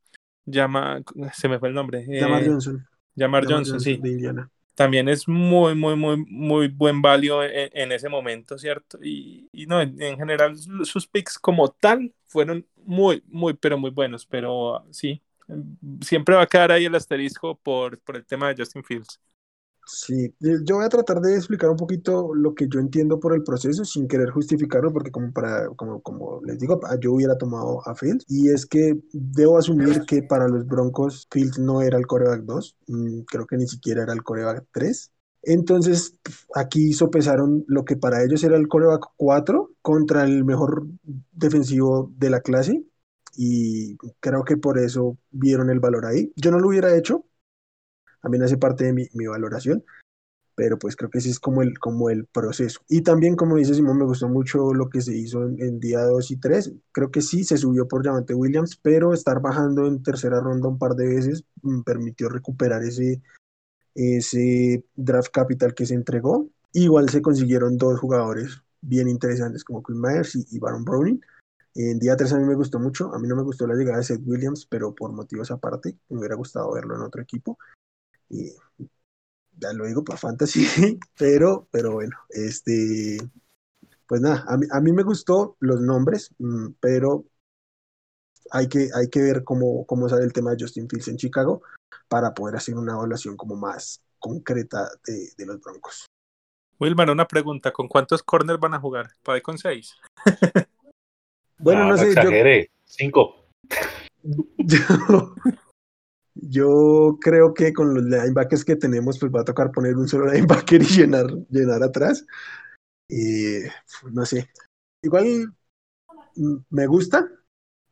[0.44, 1.02] llama,
[1.34, 2.04] se me fue el nombre.
[2.08, 2.86] Eh, Johnson.
[3.16, 3.96] Jamar Johnson, sí.
[3.96, 4.50] De Indiana.
[4.74, 8.98] también es muy, muy, muy, muy buen valio en, ese momento, ¿cierto?
[9.02, 14.26] Y, y no, en, general sus picks como tal fueron muy, muy, pero muy buenos,
[14.26, 15.22] pero sí,
[16.02, 19.20] siempre va a quedar ahí el asterisco por, por el tema de Justin Fields.
[19.86, 23.42] Sí, yo voy a tratar de explicar un poquito lo que yo entiendo por el
[23.42, 27.94] proceso sin querer justificarlo, porque como para, como, como les digo, yo hubiera tomado a
[27.96, 28.24] Fields.
[28.28, 32.76] Y es que debo asumir que para los Broncos Fields no era el coreback 2,
[32.86, 35.10] mm, creo que ni siquiera era el coreback 3.
[35.42, 36.14] Entonces,
[36.54, 40.86] aquí sopesaron lo que para ellos era el coreback 4 contra el mejor
[41.32, 42.84] defensivo de la clase.
[43.36, 46.32] Y creo que por eso vieron el valor ahí.
[46.36, 47.24] Yo no lo hubiera hecho,
[48.22, 49.84] también hace parte de mi, mi, valoración,
[50.54, 52.80] pero pues creo que ese es como el, como el proceso.
[52.88, 56.30] Y también, como dice Simón, me gustó mucho lo que se hizo en, día 2
[56.32, 56.72] y 3.
[56.92, 60.78] Creo que sí, se subió por Diamante Williams, pero estar bajando en tercera ronda un
[60.78, 63.22] par de veces mm, permitió recuperar ese,
[63.94, 66.50] ese draft capital que se entregó.
[66.72, 71.20] Igual se consiguieron dos jugadores bien interesantes como Quinn Myers y, y Baron Browning.
[71.74, 73.98] En día 3 a mí me gustó mucho, a mí no me gustó la llegada
[73.98, 77.58] de Seth Williams, pero por motivos aparte, me hubiera gustado verlo en otro equipo.
[78.28, 78.52] Y
[79.56, 80.64] ya lo digo para fantasy,
[81.18, 83.18] pero, pero bueno, este,
[84.06, 87.24] pues nada, a mí, me gustó los nombres, mm, pero
[88.50, 91.62] hay que, hay que ver cómo, cómo sale el tema de Justin Fields en Chicago
[92.08, 96.06] para poder hacer una evaluación como más concreta de, de los Broncos.
[96.80, 99.10] Wilmar, una pregunta, ¿con cuántos corners van a jugar?
[99.22, 99.94] ¿Para con seis?
[101.60, 102.08] bueno, no, sé.
[102.08, 102.70] Exageré.
[102.84, 103.46] Cinco.
[104.22, 104.78] Yo,
[106.34, 110.32] yo creo que con los linebackers que tenemos, pues va a tocar poner un solo
[110.32, 112.26] linebacker y llenar, llenar atrás.
[113.08, 113.60] Y
[114.12, 114.48] no sé.
[115.02, 115.52] Igual
[116.36, 117.28] mm, me gusta.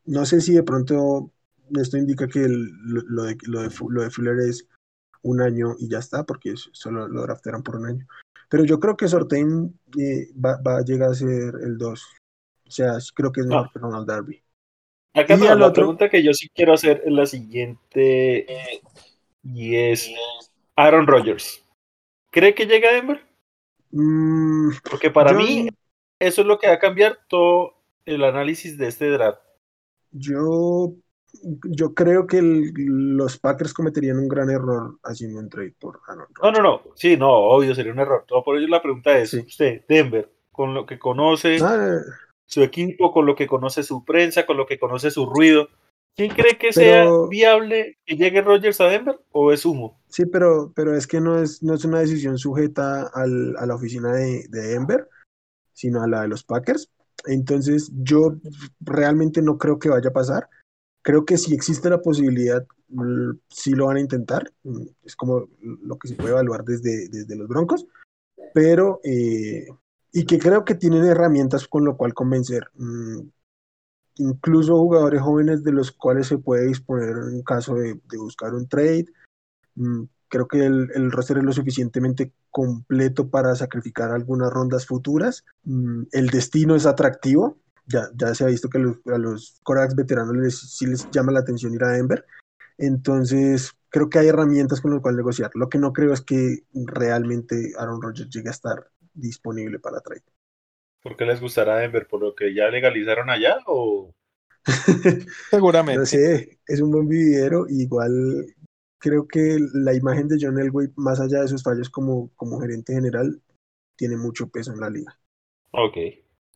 [0.04, 1.32] No sé si de pronto
[1.76, 4.66] esto indica que lo, de, lo, de, lo de Fuller es
[5.22, 8.06] un año y ya está, porque solo lo draftearon por un año.
[8.48, 12.06] Pero yo creo que Sortain eh, va, va, a llegar a ser el 2.
[12.68, 14.42] O sea, creo que es mejor que Ronald Darby.
[15.14, 18.46] Acá la pregunta que yo sí quiero hacer es la siguiente
[19.42, 20.10] y es
[20.76, 21.64] Aaron Rodgers.
[22.30, 23.20] ¿Cree que llega a Denver?
[23.90, 25.68] Mm, Porque para mí
[26.18, 29.40] eso es lo que va a cambiar todo el análisis de este draft.
[30.10, 30.94] Yo,
[31.42, 36.42] yo creo que los Packers cometerían un gran error haciendo un trade por Aaron Rodgers.
[36.42, 36.82] No, no, no.
[36.94, 38.24] Sí, no, obvio, sería un error.
[38.26, 42.00] Todo por ello la pregunta es, usted, Denver, con lo que conoce, ah,
[42.48, 45.68] su equipo, con lo que conoce su prensa, con lo que conoce su ruido.
[46.16, 50.00] ¿Quién cree que sea viable que llegue Rogers a Denver o es humo?
[50.08, 53.74] Sí, pero, pero es que no es, no es una decisión sujeta al, a la
[53.76, 55.08] oficina de, de, Denver,
[55.74, 56.90] sino a la de los Packers.
[57.26, 58.34] Entonces, yo
[58.80, 60.48] realmente no creo que vaya a pasar.
[61.02, 62.66] Creo que si existe la posibilidad,
[63.50, 64.50] sí lo van a intentar.
[65.04, 67.86] Es como lo que se puede evaluar desde, desde los Broncos.
[68.54, 69.66] Pero eh,
[70.12, 72.70] y que creo que tienen herramientas con lo cual convencer.
[72.74, 73.28] Mm,
[74.16, 79.06] incluso jugadores jóvenes de los cuales se puede disponer en caso de, buscar un trade.
[79.74, 85.44] Mm, creo que el, el, roster es lo suficientemente completo para sacrificar algunas rondas futuras.
[85.64, 87.58] Mm, el destino es atractivo.
[87.86, 91.40] Ya, ya se ha visto que a los Corax veteranos les, sí les llama la
[91.40, 92.24] atención ir a Denver.
[92.76, 95.50] Entonces, creo que hay herramientas con las cuales negociar.
[95.54, 100.22] Lo que no creo es que realmente Aaron Rodgers llegue a estar disponible para trade.
[101.02, 102.06] ¿Por qué les gustará Denver?
[102.06, 104.12] ¿Por lo que ya legalizaron allá o...?
[105.50, 105.98] Seguramente.
[105.98, 107.66] No sé, es un buen vividero.
[107.68, 108.46] Igual
[108.98, 112.92] creo que la imagen de John Elway, más allá de sus fallos como, como gerente
[112.94, 113.40] general,
[113.96, 115.18] tiene mucho peso en la liga.
[115.72, 115.96] Ok.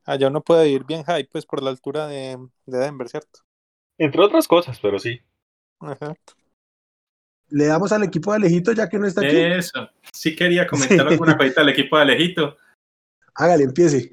[0.05, 3.41] Allá uno puede ir bien high, pues por la altura de, de Denver, ¿cierto?
[3.99, 5.21] Entre otras cosas, pero sí.
[5.81, 6.35] Exacto.
[7.53, 9.37] Le damos al equipo de Alejito ya que no está aquí.
[9.37, 9.89] Eso.
[10.13, 12.57] Sí quería comentar alguna cosita al equipo de Alejito.
[13.35, 14.13] Hágale, empiece.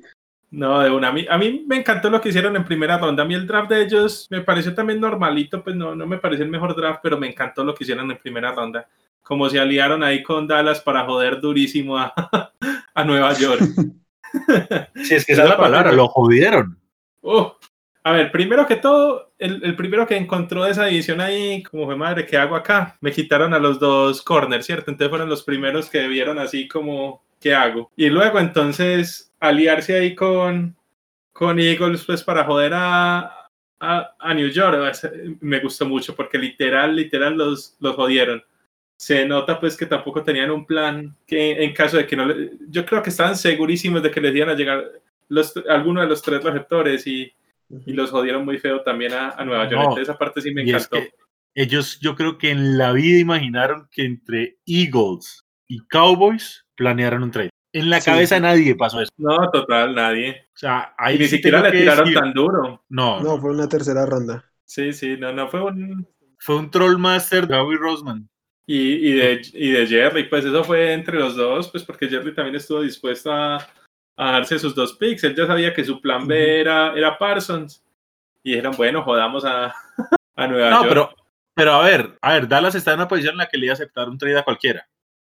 [0.52, 1.10] No, de una.
[1.10, 3.24] A mí, a mí me encantó lo que hicieron en primera ronda.
[3.24, 6.44] A mí el draft de ellos me pareció también normalito, pues no, no me pareció
[6.44, 8.88] el mejor draft, pero me encantó lo que hicieron en primera ronda.
[9.22, 12.14] Como se aliaron ahí con Dallas para joder durísimo a,
[12.94, 13.62] a Nueva York.
[15.04, 16.78] Si es que esa es la palabra, lo jodieron.
[17.22, 17.58] Oh,
[18.04, 22.26] a ver, primero que todo, el, primero que encontró esa división ahí, como fue madre,
[22.26, 22.98] ¿qué hago acá?
[23.02, 24.90] Me quitaron a los dos corners, ¿cierto?
[24.90, 27.92] Entonces fueron los primeros que vieron así como, ¿qué hago?
[27.98, 30.76] Y luego entonces aliarse ahí con,
[31.34, 33.40] con Eagles, pues para joder a,
[33.80, 34.78] a, New York,
[35.42, 38.44] me gustó mucho porque literal, literal los, los jodieron.
[38.98, 42.28] Se nota pues que tampoco tenían un plan que en caso de que no,
[42.70, 44.86] yo creo que estaban segurísimos de que les iban a llegar
[45.30, 47.32] los, alguno de los tres receptores y
[47.86, 49.90] y los jodieron muy feo también a, a Nueva York.
[49.96, 50.98] No, esa parte sí me encantó.
[51.56, 57.32] ellos, yo creo que en la vida imaginaron que entre Eagles, y Cowboys planearon un
[57.32, 57.50] trade.
[57.74, 58.10] En la Sí.
[58.10, 59.12] cabeza de nadie pasó eso.
[59.18, 60.48] No, total, nadie.
[60.56, 62.84] O sea, Y ahí ni sí siquiera le tiraron decir- tan duro.
[62.90, 64.44] No, No, fue una tercera ronda.
[64.66, 66.08] Sí, sí, no, no fue un.
[66.40, 68.28] fue un Trollmaster de Howie Roseman.
[68.66, 72.34] Y, y, de, y de Jerry, pues eso fue entre los dos, pues porque Jerry
[72.34, 73.58] también estuvo dispuesto a,
[74.20, 75.24] a darse sus dos picks.
[75.24, 77.82] Él ya sabía que su plan B era, era Parsons.
[78.44, 79.74] Y dijeron, bueno, jodamos a,
[80.36, 80.90] a Nueva No, York.
[80.90, 81.16] pero,
[81.54, 83.74] pero a ver, a ver, Dallas está en una posición en la que le iba
[83.74, 84.86] a aceptar un trade a cualquiera.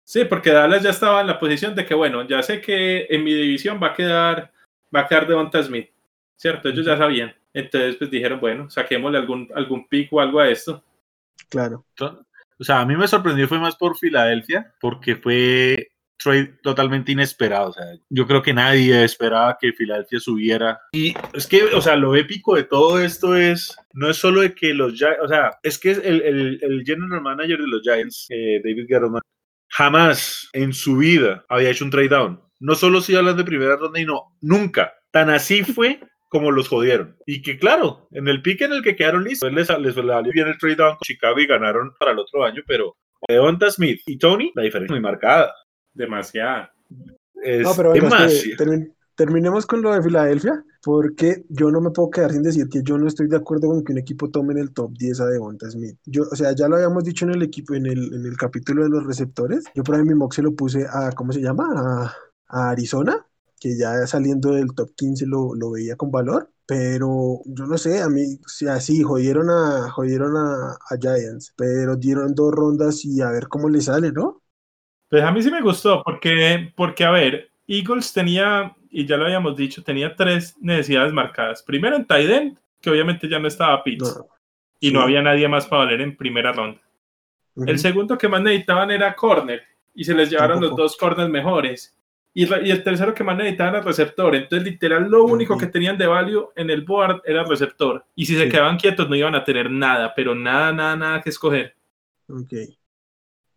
[0.02, 3.22] Sí, porque Dallas ya estaba en la posición de que, bueno, ya sé que en
[3.22, 4.50] mi división va a quedar,
[4.94, 5.90] va a quedar Devonta Smith,
[6.36, 6.70] ¿cierto?
[6.70, 7.34] Ellos ya sabían.
[7.52, 10.82] Entonces, pues dijeron, bueno, saquémosle algún, algún pick o algo a esto.
[11.50, 11.84] Claro.
[11.90, 12.26] Entonces,
[12.58, 15.90] o sea, a mí me sorprendió fue más por Filadelfia, porque fue
[16.22, 17.70] trade totalmente inesperado.
[17.70, 20.80] O sea, yo creo que nadie esperaba que Filadelfia subiera.
[20.92, 24.54] Y es que, o sea, lo épico de todo esto es, no es solo de
[24.54, 28.26] que los Giants, o sea, es que el, el, el general manager de los Giants,
[28.30, 29.22] eh, David Gettleman,
[29.68, 32.40] jamás en su vida había hecho un trade down.
[32.58, 34.92] No solo si hablan de primera ronda y no, nunca.
[35.10, 37.16] Tan así fue como los jodieron.
[37.26, 40.48] Y que claro, en el pique en el que quedaron listos, les, les salió bien
[40.48, 42.96] el trade down con Chicago y ganaron para el otro año, pero
[43.28, 45.52] Devonta Smith y Tony, la diferencia muy marcada.
[46.00, 46.68] Demasiado.
[47.42, 48.56] Es No, pero venga, espere, demasiado.
[48.56, 52.82] termin- terminemos con lo de Filadelfia, porque yo no me puedo quedar sin decir que
[52.82, 55.26] yo no estoy de acuerdo con que un equipo tome en el top 10 a
[55.26, 55.96] Devonta Smith.
[56.06, 58.82] Yo, o sea, ya lo habíamos dicho en el equipo, en el, en el capítulo
[58.84, 59.64] de los receptores.
[59.74, 61.66] Yo por ahí mi mock se lo puse a, ¿cómo se llama?
[61.76, 62.14] A,
[62.48, 63.26] a Arizona,
[63.58, 66.50] que ya saliendo del top 15 lo, lo veía con valor.
[66.66, 71.52] Pero yo no sé, a mí, o sea, sí, jodieron a, jodieron a, a Giants,
[71.56, 74.40] pero dieron dos rondas y a ver cómo le sale, ¿no?
[75.10, 79.24] Pues a mí sí me gustó, porque, porque a ver, Eagles tenía, y ya lo
[79.26, 81.62] habíamos dicho, tenía tres necesidades marcadas.
[81.62, 84.28] Primero en tight end, que obviamente ya no estaba Pitts, No.
[84.78, 86.80] y no había nadie más para valer en primera ronda.
[87.66, 89.62] El segundo que más necesitaban era corner,
[89.94, 91.96] y se les llevaron los dos corners mejores.
[92.32, 94.36] Y, el tercero que más necesitaban era receptor.
[94.36, 95.60] Entonces, literal, lo único Ujú.
[95.62, 98.04] que tenían de value en el board era receptor.
[98.14, 98.48] Y si se Sí.
[98.50, 101.74] quedaban quietos, no iban a tener nada, pero nada, nada, nada que escoger.
[102.28, 102.52] Ok.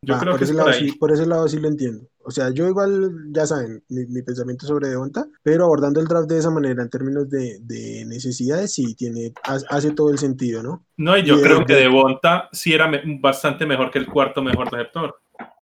[0.05, 0.87] Yo Va, creo por que es ese por lado ahí.
[0.87, 2.07] sí, por ese lado sí lo entiendo.
[2.25, 6.29] O sea, yo igual, ya saben, mi, mi pensamiento sobre Devonta, pero abordando el draft
[6.29, 10.61] de esa manera en términos de, de necesidades, sí tiene, ha- hace todo el sentido,
[10.63, 10.85] ¿no?
[10.97, 13.99] No, y yo Y de- creo que de- Devonta sí era me- bastante mejor que
[13.99, 15.15] el cuarto mejor receptor.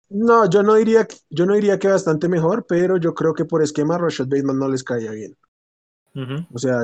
[0.09, 3.45] No, yo no diría, que- yo no diría que bastante mejor, pero yo creo que
[3.45, 5.37] por esquema Rashad Bateman no les caía bien.
[6.53, 6.83] O sea,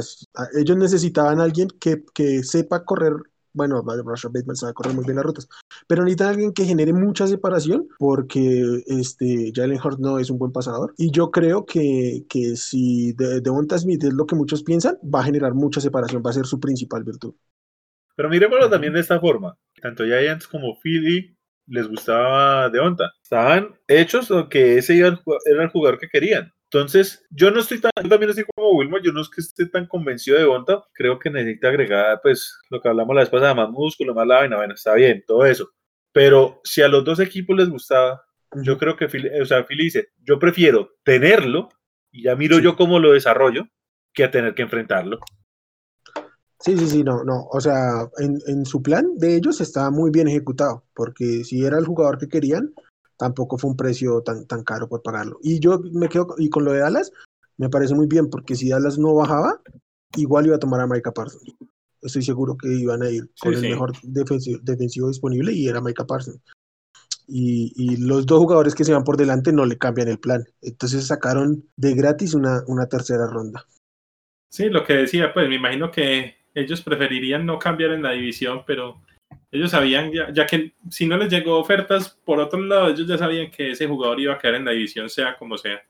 [0.58, 3.14] ellos necesitaban a alguien que, que sepa correr,
[3.52, 5.48] bueno, Rashad Bateman sabe correr muy bien las rutas,
[5.86, 10.52] pero necesitan alguien que genere mucha separación porque este, Jalen Hurts no es un buen
[10.52, 10.94] pasador.
[10.96, 15.20] Y yo creo que, que si De- Devonta Smith es lo que muchos piensan, va
[15.20, 17.34] a generar mucha separación, va a ser su principal virtud.
[18.16, 19.56] Pero miremoslo también de esta forma.
[19.80, 21.36] Tanto Giants como Philly
[21.66, 23.10] les gustaba Deonta.
[23.22, 25.08] Estaban hechos o que ese era
[25.62, 26.52] el jugador que querían.
[26.72, 29.66] Entonces, yo no estoy tan, yo también estoy como Wilmore, yo no es que esté
[29.66, 33.54] tan convencido de Devonta, creo que necesita agregar, pues, lo que hablamos la vez pasada,
[33.54, 35.68] más músculo, más la vaina, bueno, está bien, todo eso.
[36.12, 38.22] Pero si a los dos equipos les gustaba,
[38.62, 41.70] yo creo que o sea, Philly dice, yo prefiero tenerlo
[42.12, 42.62] y ya miro Sí.
[42.62, 43.66] yo cómo lo desarrollo
[44.12, 45.18] que a tener que enfrentarlo.
[46.60, 47.46] Sí, sí, sí, no, no.
[47.52, 51.78] O sea, en, en su plan de ellos estaba muy bien ejecutado, porque si era
[51.78, 52.72] el jugador que querían,
[53.20, 55.38] tampoco fue un precio tan, tan caro por pagarlo.
[55.42, 57.12] Y yo me quedo, y con lo de Dallas,
[57.58, 59.60] me parece muy bien, porque si Dallas no bajaba,
[60.16, 61.54] igual iba a tomar a Micah Parsons.
[62.00, 66.06] Estoy seguro que iban a ir con el mejor defensivo, defensivo disponible y era Micah
[66.06, 66.40] Parsons.
[67.28, 70.42] Y, y los dos jugadores que se van por delante no le cambian el plan.
[70.62, 73.66] Entonces sacaron de gratis una, una tercera ronda.
[74.50, 78.62] Sí, lo que decía, pues me imagino que ellos preferirían no cambiar en la división,
[78.66, 79.02] pero
[79.50, 83.18] ellos sabían, ya, ya que si no les llegó ofertas por otro lado, ellos ya
[83.18, 85.80] sabían que ese jugador iba a quedar en la división, sea como sea.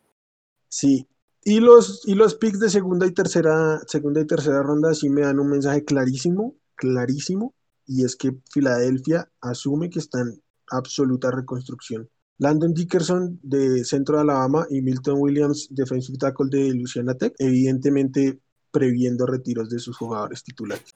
[0.69, 1.07] Sí,
[1.45, 5.23] y los, y los picks de segunda y tercera, segunda y tercera ronda sí me
[5.23, 7.55] dan un mensaje clarísimo, clarísimo,
[7.87, 12.09] y es que Filadelfia asume que está en absoluta reconstrucción.
[12.39, 18.39] Landon Dickerson de Centro de Alabama y Milton Williams, defensive tackle de Louisiana Tech, evidentemente
[18.71, 20.95] previendo retiros de sus jugadores titulares,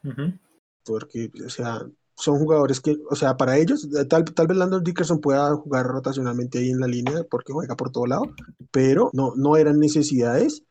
[0.84, 1.84] porque, o sea,
[2.16, 5.86] son jugadores que, o sea, para ellos, eh, tal, tal vez Landon Dickerson pueda jugar
[5.86, 8.32] rotacionalmente ahí en la línea porque juega por todo lado,
[8.70, 10.62] pero no, no eran necesidades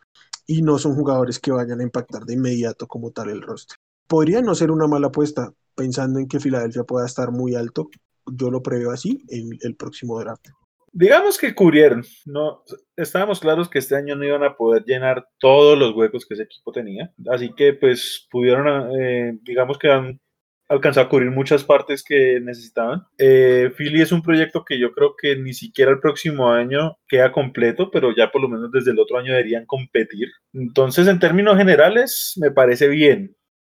[0.47, 3.77] y no son jugadores que vayan a impactar de inmediato como tal el roster.
[4.07, 7.89] Podría no ser una mala apuesta, pensando en que Filadelfia pueda estar muy alto,
[8.25, 10.47] yo lo preveo así en el próximo draft.
[10.95, 12.63] Digamos que cubrieron, no,
[12.95, 16.43] estábamos claros que este año no iban a poder llenar todos los huecos que ese
[16.43, 20.21] equipo tenía, así que pues pudieron, eh, digamos que han
[20.69, 23.03] alcanzado a cubrir muchas partes que necesitaban.
[23.17, 27.31] Eh, Philly es un proyecto que yo creo que ni siquiera el próximo año queda
[27.31, 30.29] completo, pero ya por lo menos desde el otro año deberían competir.
[30.53, 33.35] Entonces, en términos generales, me parece bien.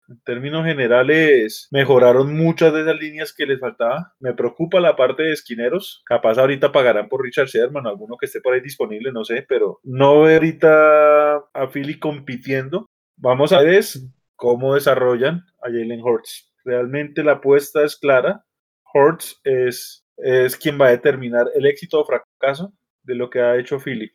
[0.07, 4.13] En términos generales, mejoraron muchas de esas líneas que les faltaba.
[4.19, 6.03] Me preocupa la parte de esquineros.
[6.05, 9.79] Capaz ahorita pagarán por Richard Sherman, alguno que esté por ahí disponible, no sé, pero
[9.83, 12.87] no veo ahorita a Philly compitiendo.
[13.17, 13.83] Vamos a ver
[14.35, 16.54] cómo desarrollan a Jalen Hurts.
[16.65, 18.43] Realmente la apuesta es clara.
[18.93, 22.73] Hurts es, es quien va a determinar el éxito o fracaso
[23.03, 24.11] de lo que ha hecho Philly.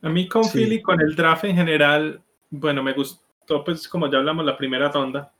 [0.00, 4.18] A mí con Philly, con el draft en general, bueno, me gustó pues como ya
[4.18, 5.32] hablamos la primera ronda.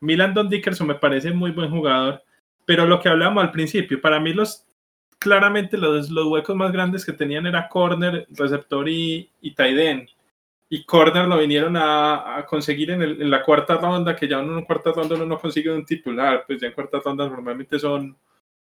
[0.00, 2.22] Milan Don Dickerson me parece muy buen jugador,
[2.66, 4.66] pero lo que hablamos al principio, para mí los
[5.18, 10.06] claramente los, los huecos más grandes que tenían era corner, receptor y, y tight
[10.68, 14.40] Y corner lo vinieron a, a conseguir en, el, en, la cuarta ronda, que ya
[14.40, 18.16] en cuarta ronda uno no consigue un titular, pues ya en cuarta ronda normalmente son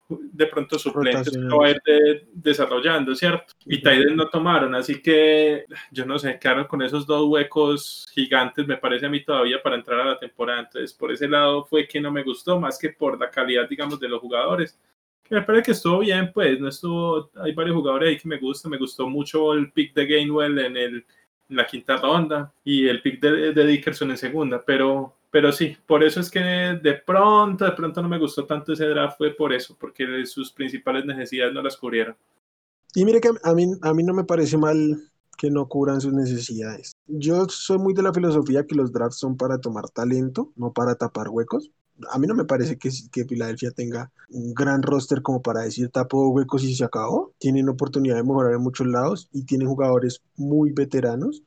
[0.09, 3.53] de pronto suplentes que va a ir desarrollando, ¿cierto?
[3.65, 8.65] Y Tiden no tomaron, así que yo no sé, quedaron con esos dos huecos gigantes,
[8.65, 10.61] me parece a mí todavía para entrar a la temporada.
[10.61, 13.99] Entonces, por ese lado fue que no me gustó, más que por la calidad, digamos,
[13.99, 14.79] de los jugadores.
[15.23, 18.37] Que me parece que estuvo bien, pues, no estuvo, hay varios jugadores ahí que me
[18.37, 21.05] gustan, me gustó mucho el pick de Gainwell en, el,
[21.49, 26.03] la quinta ronda y el pick de, de Dickerson en segunda, pero pero sí, por
[26.03, 29.53] eso es que de pronto, de pronto no me gustó tanto ese draft, fue por
[29.53, 32.15] eso, porque sus principales necesidades no las cubrieron.
[32.95, 34.97] Y mire que a mí, a mí no me parece mal
[35.37, 36.93] que no cubran sus necesidades.
[37.07, 40.95] Yo soy muy de la filosofía que los drafts son para tomar talento, no para
[40.95, 41.71] tapar huecos.
[42.11, 45.89] A mí no me parece que, que Filadelfia tenga un gran roster como para decir
[45.89, 47.33] tapo huecos y se acabó.
[47.39, 51.43] Tienen oportunidad de mejorar en muchos lados y tienen jugadores muy veteranos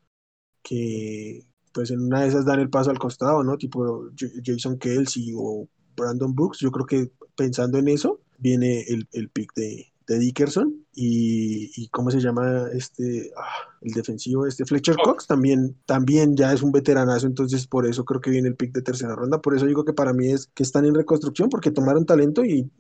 [0.63, 3.57] que, pues en una de esas dan el paso al costado, ¿no?
[3.59, 4.11] Tipo
[4.45, 6.59] Jason Kelsey o Brandon Brooks.
[6.59, 11.89] Yo creo que pensando en eso, viene el, el pick de, de Dickerson y, y,
[11.89, 16.73] ¿cómo se llama este ah, el defensivo este Fletcher Cox también también ya es un
[16.73, 19.85] veteranazo entonces por eso creo que viene el pick de tercera ronda por eso digo
[19.85, 22.71] que para mí es que están en reconstrucción porque tomaron talento y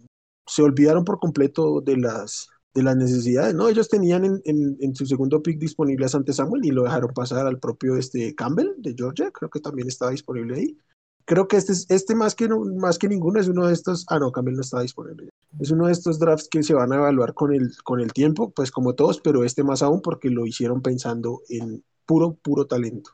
[0.47, 3.69] se olvidaron por completo de las de las necesidades, ¿no?
[3.69, 7.13] Ellos tenían en, en, en, su segundo pick disponible a Sante Samuel y lo dejaron
[7.13, 10.79] pasar al propio este Campbell de Georgia, creo que también estaba disponible ahí.
[11.25, 14.33] Creo que este, este más, que, más que ninguno es uno de estos, ah no,
[14.33, 15.29] Campbell no estaba disponible.
[15.61, 18.51] Es uno de estos drafts que se van a evaluar con el, con el tiempo,
[18.51, 23.13] pues como todos, pero este más aún porque lo hicieron pensando en puro, puro talento.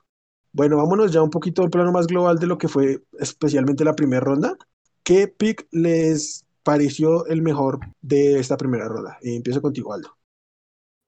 [0.52, 3.94] Bueno, vámonos ya un poquito al plano más global de lo que fue especialmente la
[3.94, 4.56] primera ronda.
[5.02, 9.18] ¿Qué pick les pareció el mejor de esta primera ronda?
[9.22, 10.16] Empiezo contigo, Aldo.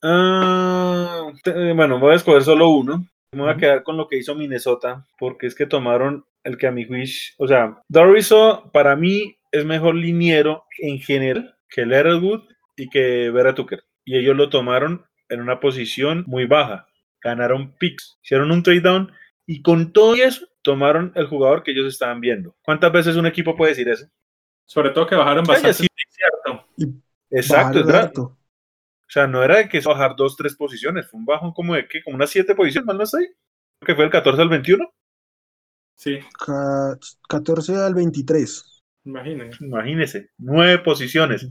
[0.03, 1.33] Uh,
[1.75, 3.05] bueno, voy a escoger solo uno.
[3.33, 6.67] Me voy a quedar con lo que hizo Minnesota, porque es que tomaron el que
[6.67, 12.43] a mi juicio, o sea, Doriso para mí es mejor liniero en general que Leatherwood
[12.77, 13.85] y que Vera Tucker.
[14.05, 16.89] Y ellos lo tomaron en una posición muy baja.
[17.23, 19.13] Ganaron picks, hicieron un trade down
[19.47, 22.57] y con todo eso tomaron el jugador que ellos estaban viendo.
[22.63, 24.07] ¿Cuántas veces un equipo puede decir eso?
[24.65, 25.75] Sobre todo que bajaron bastante.
[25.75, 26.67] Sí, cierto.
[27.31, 28.37] Exacto,
[29.11, 31.89] O sea, no era de que bajar dos, tres posiciones, fue un bajón como de
[31.89, 33.27] que, como unas siete posiciones, más no ahí.
[33.85, 34.89] Que fue el 14 al 21.
[35.97, 36.21] Sí.
[37.29, 38.85] 14 al 23.
[39.07, 39.65] Imagínense.
[39.65, 41.49] Imagínese, nueve posiciones.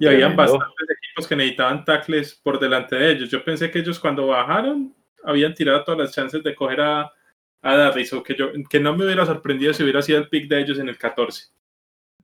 [0.00, 3.28] Y habían bastantes equipos que necesitaban tackles por delante de ellos.
[3.28, 7.12] Yo pensé que ellos cuando bajaron habían tirado todas las chances de coger a,
[7.60, 10.48] a Darris, o que, yo, que no me hubiera sorprendido si hubiera sido el pick
[10.48, 11.48] de ellos en el 14.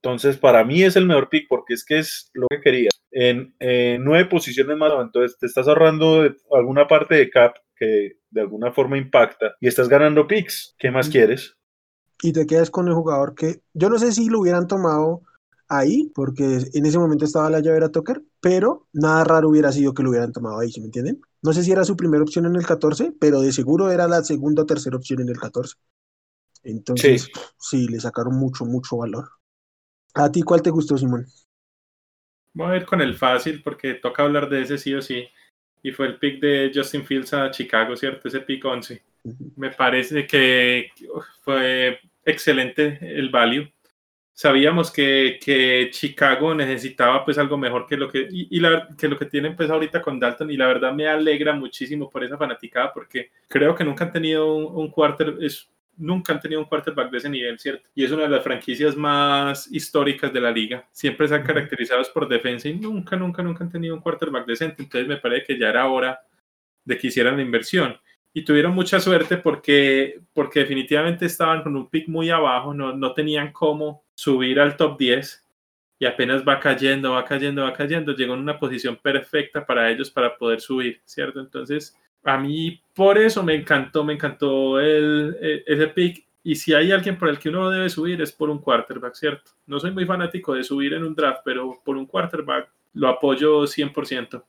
[0.03, 2.89] Entonces, para mí es el mejor pick porque es que es lo que quería.
[3.11, 3.55] En,
[4.03, 8.73] nueve posiciones más, entonces te estás ahorrando de alguna parte de cap que de alguna
[8.73, 10.75] forma impacta y estás ganando picks.
[10.79, 11.55] ¿Qué más quieres?
[12.23, 15.23] Y te quedas con el jugador que yo no sé si lo hubieran tomado
[15.69, 20.03] ahí, porque en ese momento estaba la llavera Tucker, pero nada raro hubiera sido que
[20.03, 21.21] lo hubieran tomado ahí, ¿sí me entienden?
[21.43, 24.23] No sé si era su primera opción en el 14, pero de seguro era la
[24.25, 25.77] segunda o tercera opción en el 14.
[26.63, 29.40] Entonces, sí, sí le sacaron mucho, mucho valor.
[30.15, 31.27] ¿A ti cuál te gustó, Simón?
[32.53, 35.29] Voy a ir con el fácil porque toca hablar de ese sí o sí.
[35.83, 38.29] Y fue el pick de Justin Fields a Chicago, ¿cierto?
[38.29, 39.03] Ese pick 11.
[39.57, 40.91] Me parece que
[41.43, 43.71] fue excelente el value.
[44.33, 49.19] Sabíamos que, que, Chicago necesitaba pues algo mejor que lo que, y, la, que lo
[49.19, 52.91] que tienen pues ahorita con Dalton y la verdad me alegra muchísimo por esa fanaticada
[52.93, 55.69] porque creo que nunca han tenido un, un quarter, es
[56.01, 57.89] nunca han tenido un quarterback de ese nivel, ¿cierto?
[57.95, 60.89] Y es una de las franquicias más históricas de la liga.
[60.91, 64.83] Siempre se han caracterizado por defensa y nunca, nunca, nunca han tenido un quarterback decente.
[64.83, 66.21] Entonces me parece que ya era hora
[66.85, 67.97] de que hicieran la inversión.
[68.33, 73.13] Y tuvieron mucha suerte porque, porque definitivamente estaban con un pick muy abajo, no, no
[73.13, 75.47] tenían cómo subir al top 10
[75.99, 80.11] y apenas va cayendo, va cayendo, va cayendo, llegó en una posición perfecta para ellos
[80.11, 81.41] para poder subir, ¿cierto?
[81.41, 86.27] Entonces, a mí por eso me encantó, me encantó el, e, ese pick.
[86.43, 89.51] Y si hay alguien por el que uno debe subir es por un quarterback, ¿cierto?
[89.67, 93.67] No soy muy fanático de subir en un draft, pero por un quarterback lo apoyo
[93.67, 94.43] 100%.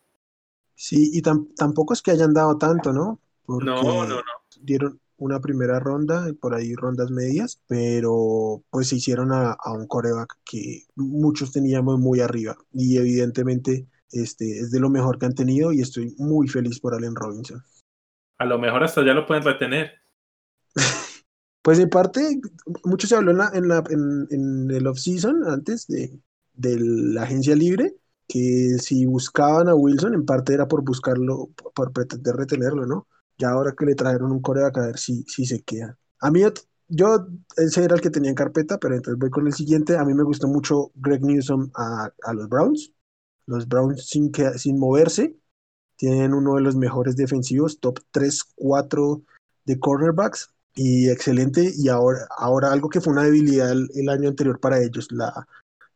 [0.73, 3.19] Sí, y tampoco es que hayan dado tanto, ¿no?
[3.47, 4.21] no, no, no.
[4.61, 9.85] Dieron una primera ronda, y por ahí rondas medias, pero pues se hicieron a, un
[9.85, 15.35] coreback que muchos teníamos muy arriba y evidentemente este es de lo mejor que han
[15.35, 17.63] tenido y estoy muy feliz por Allen Robinson.
[18.37, 19.91] A lo mejor hasta ya lo pueden retener.
[21.61, 22.41] pues en parte,
[22.83, 26.19] mucho se habló en, la, en, la, en, el off-season antes de,
[26.53, 27.95] de la agencia libre
[28.27, 33.07] que si buscaban a Wilson, en parte era por buscarlo, por pretender retenerlo, ¿no?
[33.37, 35.97] Ya ahora que le trajeron un coreback a ver si, si se queda.
[36.21, 36.41] A mí,
[36.87, 39.97] yo, ese era el que tenía en carpeta, pero entonces voy con el siguiente.
[39.97, 42.93] A mí me gustó mucho Greg Newsom a, a los Browns.
[43.45, 45.35] Los Browns sin, que, sin moverse.
[45.95, 49.21] Tienen uno de los mejores defensivos, top 3, 4
[49.65, 50.49] de cornerbacks.
[50.73, 51.71] Y excelente.
[51.75, 55.47] Y ahora, ahora algo que fue una debilidad el año anterior para ellos, la,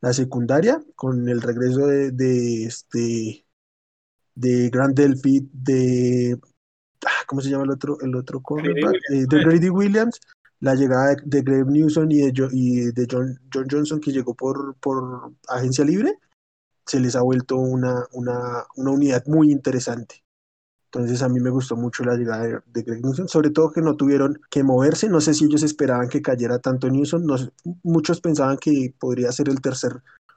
[0.02, 3.46] la secundaria con el regreso de, de este
[4.36, 6.38] de Grand Delphi, de
[7.06, 8.96] ah, ¿cómo se llama el otro el otro cornerback?
[9.10, 10.20] Eh, de Grady Williams,
[10.60, 14.76] la llegada de, Greg Newsom y de, y de John, John, Johnson que llegó por,
[14.76, 16.20] por agencia libre,
[16.86, 20.24] se les ha vuelto una, una, una unidad muy interesante.
[20.86, 23.98] Entonces a mí me gustó mucho la llegada de, Greg Newsom, sobre todo que no
[23.98, 25.10] tuvieron que moverse.
[25.10, 27.26] No sé si ellos esperaban que cayera tanto Newsom.
[27.84, 29.92] muchos pensaban que podría ser el tercer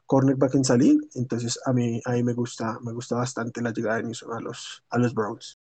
[0.07, 0.97] cornerback en salir.
[1.15, 4.41] Entonces a mí, a mí me, gusta, me gusta bastante la llegada de Newsom a
[4.41, 5.57] los, a los Browns.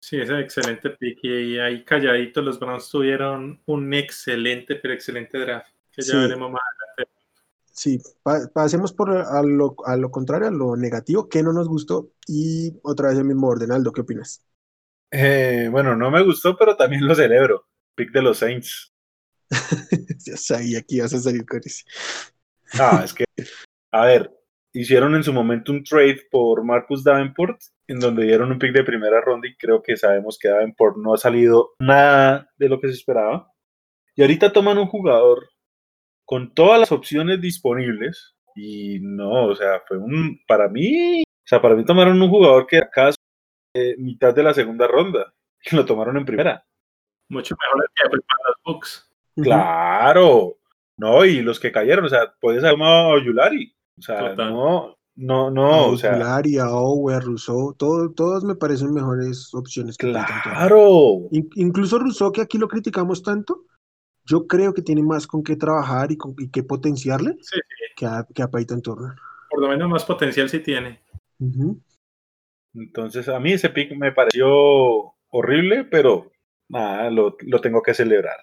[0.00, 5.68] Sí, es excelente pick y ahí calladitos los Browns tuvieron un excelente, pero excelente draft,
[5.92, 6.62] que ya veremos más
[6.96, 7.19] adelante.
[7.72, 8.00] Sí,
[8.52, 12.72] pasemos por a lo, a lo, contrario, a lo negativo, que no nos gustó, y
[12.82, 13.72] otra vez el mismo orden.
[13.72, 14.44] Aldo, ¿qué opinas?
[15.10, 17.66] Eh, bueno, no me gustó, pero también lo celebro.
[17.94, 18.92] Pick de los Saints.
[20.26, 21.84] ya sabía que ibas a salir con ese.
[22.78, 23.24] Ah, es que,
[23.90, 24.30] a ver,
[24.72, 28.84] hicieron en su momento un trade por Marcus Davenport, en donde dieron un pick de
[28.84, 32.88] primera ronda y creo que sabemos que Davenport no ha salido nada de lo que
[32.88, 33.52] se esperaba.
[34.14, 35.49] Y ahorita toman un jugador
[36.30, 41.60] con todas las opciones disponibles y no, o sea, fue un, para mí, o sea,
[41.60, 43.10] para mí tomaron un jugador que acá
[43.74, 46.64] eh, mitad de la segunda ronda y lo tomaron en primera.
[47.30, 49.10] Mucho mejor que para los Bucks.
[49.34, 50.58] Claro,
[50.96, 54.96] no, y los que cayeron, o sea, puedes haber tomado a Yulari, o sea, no,
[55.16, 56.12] no, no, o sea.
[56.12, 61.28] Yulari, a Owe, a Rousseau, todo, todos me parecen mejores opciones que Claro.
[61.56, 63.64] incluso Rousseau, que aquí lo criticamos tanto,
[64.30, 67.36] yo creo que tiene más con qué trabajar y, con, y qué potenciarle
[67.96, 69.16] Que, a, que, a, Peyton Turner.
[69.50, 71.00] Por lo menos más potencial sí tiene.
[72.72, 74.46] Entonces, a mí ese pick me pareció
[75.30, 76.30] horrible, pero
[76.68, 78.36] nada, lo, lo, tengo que celebrar.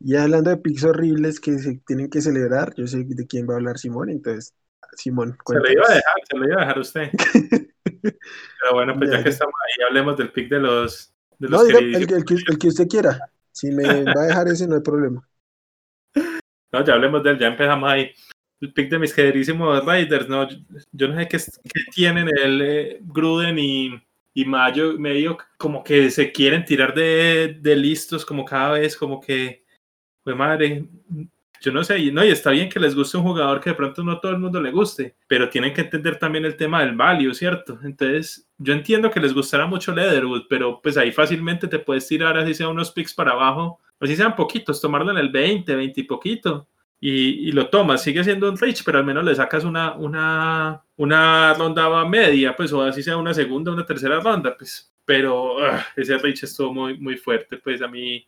[0.00, 3.54] Y hablando de picks horribles que se tienen que celebrar, yo sé de quién va
[3.54, 4.54] a hablar Simón, entonces,
[4.96, 7.10] Simón, Se lo iba a dejar, se lo iba a dejar usted.
[8.02, 11.14] pero bueno, pues ya, que estamos ahí, hablemos del pick de los.
[11.38, 13.18] De los no, el, el, que, el que usted quiera.
[13.54, 15.26] Si me va a dejar ese, no hay problema.
[16.72, 18.10] No, ya hablemos del, ya empezamos ahí.
[18.60, 20.48] El pick de mis queridísimos Raiders, ¿no?
[20.90, 21.38] Yo no sé qué,
[21.94, 23.94] tienen el eh, Gruden y,
[24.34, 29.20] y, Mayo, medio como que se quieren tirar de, de listos, como cada vez, como
[29.20, 29.64] que,
[30.24, 30.88] pues madre,
[31.60, 34.02] yo no sé, no, y está bien que les guste un jugador que de pronto
[34.02, 37.32] no todo el mundo le guste, pero tienen que entender también el tema del value,
[37.32, 37.78] ¿cierto?
[37.84, 42.36] Entonces, yo entiendo que les gustará mucho Leatherwood, pero pues ahí fácilmente te puedes tirar
[42.38, 46.04] así sea unos picks para abajo, así sean poquitos, tomarlo en el 20, 20 y
[46.04, 46.68] poquito,
[47.00, 50.82] y, y, lo tomas, sigue siendo un reach, pero al menos le sacas una, una,
[50.96, 55.80] una ronda media, pues, o así sea una segunda, una tercera ronda, pues, pero uh,
[55.96, 58.26] ese reach estuvo muy, muy fuerte, pues a mí,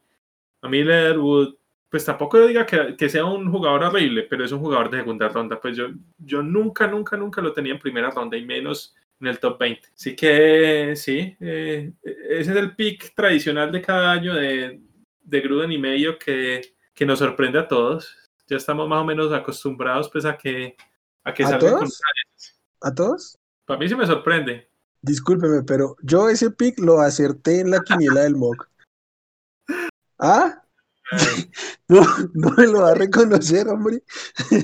[0.60, 1.54] a mí Leatherwood
[1.88, 5.28] pues tampoco diga que, que, sea un jugador horrible, pero es un jugador de segunda
[5.28, 5.58] ronda.
[5.60, 5.86] Pues yo,
[6.18, 9.88] yo nunca, nunca, nunca lo tenía en primera ronda y menos en el top 20.
[9.94, 14.80] Así que sí, eh, ese es el pick tradicional de cada año de,
[15.22, 18.16] de Gruden y medio que, que, nos sorprende a todos.
[18.46, 20.76] Ya estamos más o menos acostumbrados pues a que,
[21.24, 22.00] a que ¿A todos?
[22.80, 23.38] ¿A todos?
[23.64, 24.68] Para mí sí me sorprende.
[25.02, 28.68] Discúlpeme, pero yo ese pick lo acerté en la quiniela del mock.
[30.18, 30.62] ¿Ah?
[31.88, 32.00] No,
[32.34, 34.02] no me lo va a reconocer, hombre.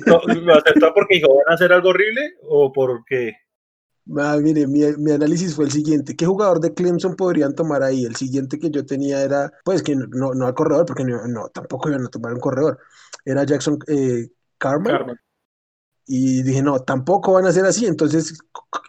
[0.06, 3.41] ¿Lo aceptó porque dijo, van a hacer algo horrible o porque...?
[4.18, 6.16] Ah, mire, mi, mi, análisis fue el siguiente.
[6.16, 8.04] ¿Qué jugador de Clemson podrían tomar ahí?
[8.04, 11.48] El siguiente que yo tenía era, pues que no, no al corredor, porque no, no
[11.48, 12.78] tampoco iban a tomar un corredor.
[13.24, 14.28] Era Jackson, eh,
[14.58, 14.96] Carmen.
[14.96, 15.16] Carmen.
[16.06, 17.86] Y dije, no, tampoco van a ser así.
[17.86, 18.38] Entonces,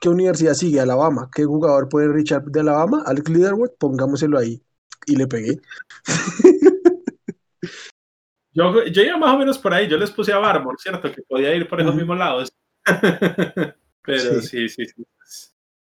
[0.01, 0.79] ¿qué universidad sigue?
[0.79, 1.29] Alabama.
[1.33, 3.03] ¿Qué jugador puede Richard de Alabama?
[3.05, 4.61] Alex Leatherwood, pongámoselo ahí.
[5.05, 5.59] Y le pegué.
[8.55, 9.87] Yo, yo iba más o menos por ahí.
[9.87, 11.11] Yo les puse a Barmore, ¿cierto?
[11.11, 12.01] Que podía ir por esos Ujú.
[12.01, 12.53] mismos lados.
[14.03, 15.05] Pero sí, sí, sí.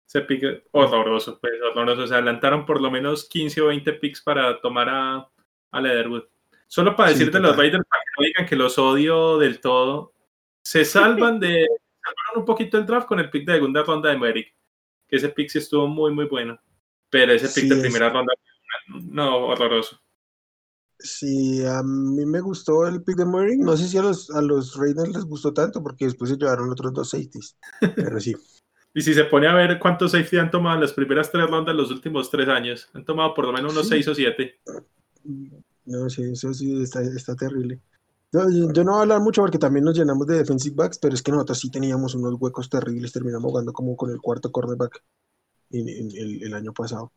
[0.06, 2.06] Ese pick horroroso, pues horroroso.
[2.06, 5.28] Se adelantaron por lo menos 15 o 20 picks para tomar a,
[5.70, 6.24] a Leatherwood.
[6.66, 7.60] Solo para Sí, decir de los total.
[7.64, 10.14] Raiders, para que no digan que los odio del todo,
[10.62, 11.66] se salvan de.
[12.02, 14.54] salvaron un poquito el draft con el pick de segunda ronda de Merrick.
[15.06, 16.58] Que ese pick sí estuvo muy, muy bueno.
[17.10, 18.32] Pero ese pick Sí, de primera ronda,
[18.88, 20.00] no, horroroso.
[20.98, 23.56] Sí, a mí me gustó el pick de Murray.
[23.56, 26.70] No sé si a los, a los Raiders les gustó tanto porque después se llevaron
[26.70, 27.56] otros dos safeties.
[27.96, 28.34] Pero sí.
[28.94, 31.76] Y si se pone a ver cuántos safety han tomado en las primeras tres rondas
[31.76, 33.90] los últimos tres años, han tomado por lo menos unos Sí.
[33.90, 34.58] seis o siete.
[35.84, 37.80] No, sí, eso sí está, está terrible.
[38.32, 38.40] Yo,
[38.72, 41.22] yo no voy a hablar mucho porque también nos llenamos de defensive backs, pero es
[41.22, 43.12] que nosotros sí teníamos unos huecos terribles.
[43.12, 45.02] Terminamos jugando como con el cuarto cornerback
[45.70, 47.12] en, en el, el año pasado.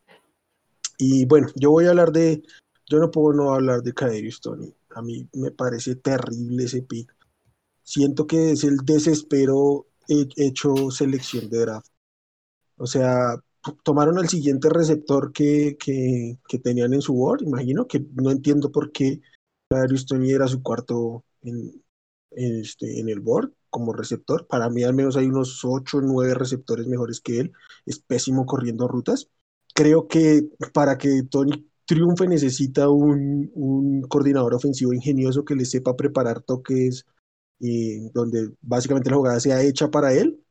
[0.98, 2.44] Y bueno, yo voy a hablar de.
[2.92, 4.74] Yo no puedo no hablar de Kadarius Tony.
[4.96, 7.16] A mí me parece terrible ese pick.
[7.84, 11.88] Siento que es el desespero he- hecho selección de draft.
[12.78, 13.38] O sea,
[13.84, 18.72] tomaron al siguiente receptor que, que, que tenían en su board, imagino, que no entiendo
[18.72, 19.22] por qué
[19.70, 21.84] Kadarius Tony era su cuarto en,
[22.32, 24.48] en este, en el board como receptor.
[24.48, 27.54] Para mí al menos hay unos 8 o 9 receptores mejores que él.
[27.86, 29.30] Es pésimo corriendo rutas.
[29.74, 36.42] Creo que para que Tony triunfe necesita un, coordinador ofensivo ingenioso que le sepa preparar
[36.42, 37.06] toques
[38.14, 40.42] donde básicamente la jugada sea hecha para él.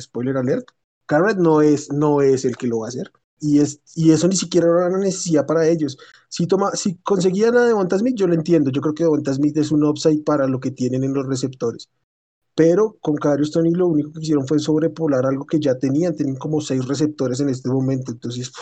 [0.00, 0.68] Spoiler alert.
[1.08, 3.10] Garrett no es, no es el que lo va a hacer.
[3.40, 5.98] Y, es, y eso ni siquiera era una necesidad para ellos.
[6.28, 8.70] Si, toma, si conseguían a Devonta Smith, yo lo entiendo.
[8.70, 11.90] Yo creo que Devonta Smith es un upside para lo que tienen en los receptores.
[12.54, 16.14] Pero con Kadarius Tony lo único que hicieron fue sobrepolar algo que ya tenían.
[16.14, 18.12] Tenían como seis receptores en este momento.
[18.12, 18.52] Entonces,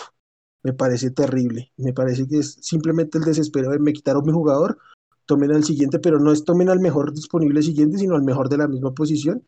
[0.63, 1.73] me parece terrible.
[1.77, 4.79] Me parece que es simplemente el desespero de me quitaron mi jugador,
[5.27, 8.59] tomen al siguiente, pero no es tomen al mejor disponible siguiente, sino al mejor de
[8.59, 9.45] la misma posición.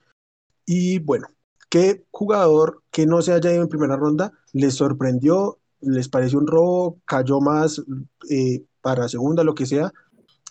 [0.67, 1.29] Y bueno,
[1.69, 5.59] ¿qué jugador que no se haya ido en primera ronda les sorprendió?
[5.81, 7.01] ¿Les pareció un robo?
[7.05, 7.83] ¿Cayó más
[8.31, 9.93] eh, para segunda, lo que sea?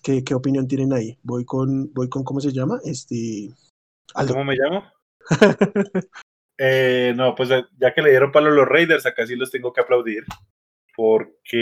[0.01, 1.17] ¿Qué, qué opinión tienen ahí?
[1.23, 2.79] Voy con, voy con, ¿cómo se llama?
[2.83, 3.49] Este,
[4.13, 4.33] Aldo.
[4.33, 4.83] ¿Cómo me llamo?
[6.57, 9.51] Eh, no, pues ya- ya que le dieron palo a los Raiders, acá sí los
[9.51, 10.23] tengo que aplaudir.
[10.95, 11.61] Porque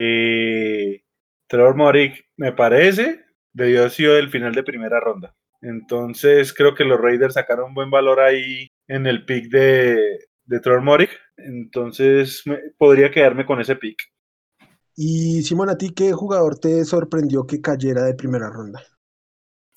[0.00, 1.02] eh,
[1.48, 5.34] Trevor Morick, me parece, debió haber sido el final de primera ronda.
[5.62, 10.82] Entonces creo que los Raiders sacaron buen valor ahí en el pick de, de Trevor
[10.82, 11.10] Morick.
[11.36, 13.98] Entonces me- podría quedarme con ese pick.
[14.96, 18.82] Y Simón, ¿a ti qué jugador te sorprendió que cayera de primera ronda?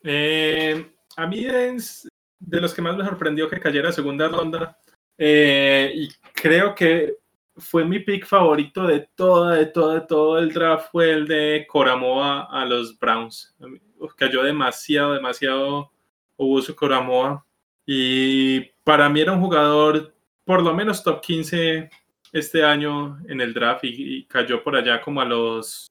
[0.03, 2.07] Eh, a mí es
[2.45, 4.77] de los que más me sorprendió que cayera segunda ronda.
[5.17, 7.17] Eh, y creo que
[7.57, 10.89] fue mi pick favorito de toda, de todo, de todo el draft.
[10.91, 13.55] Fue el de Coramoa a los Browns.
[13.99, 15.91] Uf, cayó demasiado, demasiado
[16.35, 17.45] Obusu Coramoa.
[17.85, 20.13] Y para mí era un jugador
[20.45, 21.89] por lo menos top 15
[22.31, 25.87] este año en el draft y, y cayó por allá como a los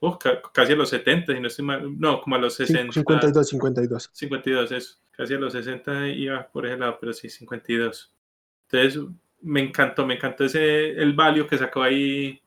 [0.00, 2.92] uf, ca- casi a los 70, si no estoy mal, no, como a los 60.
[2.92, 4.10] 52, 52.
[4.12, 4.98] 52, eso.
[5.12, 8.12] Casi a los 60 iba por ese lado, pero sí, 52.
[8.70, 9.02] Entonces,
[9.40, 12.40] me encantó, me encantó ese, el value que sacó ahí,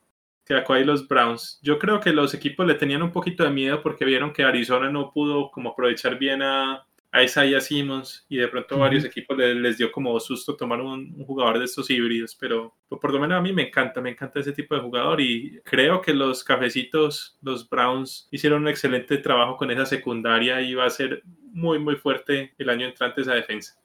[0.43, 1.59] que sacó ahí los Browns.
[1.61, 4.89] Yo creo que los equipos le tenían un poquito de miedo porque vieron que Arizona
[4.89, 6.85] no pudo como aprovechar bien a,
[7.15, 11.13] a Isaiah Simmons y de pronto varios equipos le- les dio como susto tomar un,
[11.17, 14.39] un jugador de estos híbridos, pero por lo menos a mí me encanta, me encanta
[14.39, 19.57] ese tipo de jugador y creo que los cafecitos, los Browns, hicieron un excelente trabajo
[19.57, 23.75] con esa secundaria y va a ser muy, muy fuerte el año entrante esa defensa.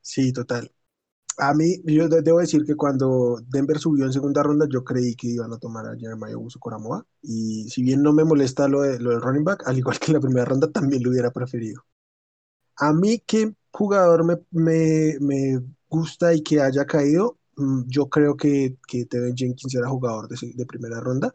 [0.00, 0.72] Sí, total.
[1.38, 5.16] A mí, yo de- debo decir que cuando Denver subió en segunda ronda, yo creí
[5.16, 7.06] que iban a tomar a Jeremiah Uso Coramoa.
[7.22, 10.08] Y si bien no me molesta lo, de, lo del running back, al igual que
[10.08, 11.84] en la primera ronda, también lo hubiera preferido.
[12.76, 17.38] A mí, ¿qué jugador me, me, me gusta y que haya caído?
[17.56, 21.34] Mm, Yo creo que, que Tevin Jenkins era jugador de, primera ronda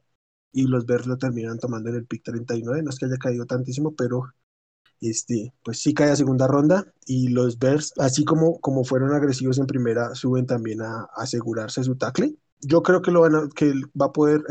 [0.51, 2.83] y los Bears lo terminan tomando en el pick 39.
[2.83, 4.23] No es que haya caído tantísimo, pero
[5.01, 9.59] este, pues sí cae a segunda ronda y los Bears, así como, como fueron agresivos
[9.59, 12.35] en primera, suben también a, asegurarse su tackle.
[12.61, 14.43] Yo creo que lo van a, que va a poder,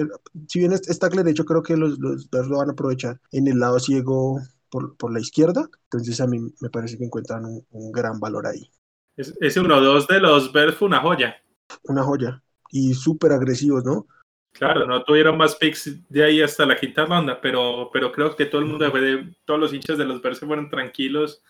[0.49, 1.99] si bien es, es tackle derecho, creo que los
[2.30, 4.41] Bears lo van a aprovechar en el lado ciego
[4.71, 5.68] por, por la izquierda.
[5.85, 8.71] Entonces a mí me parece que encuentran un, un gran valor ahí.
[9.16, 11.37] Es- Ese 1-2 de los Bears fue una joya.
[11.85, 12.43] Una joya.
[12.71, 14.07] Y súper agresivos, ¿no?
[14.53, 18.47] Claro, no tuvieron más picks de ahí hasta la quinta ronda, pero, pero creo que
[18.47, 21.43] todo el mundo fue todos los hinchas de los Bears fueron tranquilos,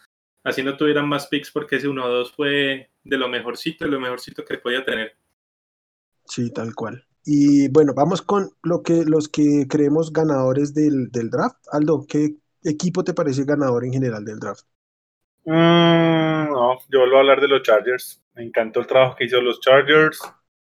[0.44, 4.44] así no tuvieran más picks porque ese 1-2 fue de lo mejorcito, de lo mejorcito
[4.44, 5.16] que podía tener.
[6.26, 7.04] Sí, tal cual.
[7.24, 11.56] Y bueno, vamos con lo que los que creemos ganadores del, del draft.
[11.72, 14.66] Aldo, ¿qué equipo te parece ganador en general del draft?
[15.44, 18.22] Mm, no, yo vuelvo a hablar de los Chargers.
[18.34, 20.20] Me encantó el trabajo que hizo los Chargers.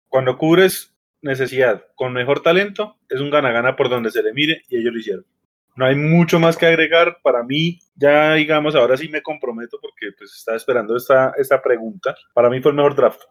[0.08, 4.78] Cuando cubres necesidad con mejor talento, es un gana-gana por donde se le mire y
[4.78, 5.26] ellos lo hicieron.
[5.76, 7.20] No hay mucho más que agregar.
[7.22, 12.16] Para mí, ya digamos, ahora sí me comprometo porque pues estaba esperando esta, esta pregunta.
[12.34, 13.22] Para mí fue el mejor draft.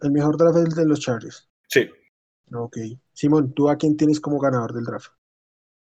[0.00, 1.48] El mejor draft es el de los Chargers.
[1.66, 1.90] Sí.
[2.52, 2.76] Ok.
[3.12, 5.08] Simón, ¿tú a quién tienes como ganador del draft?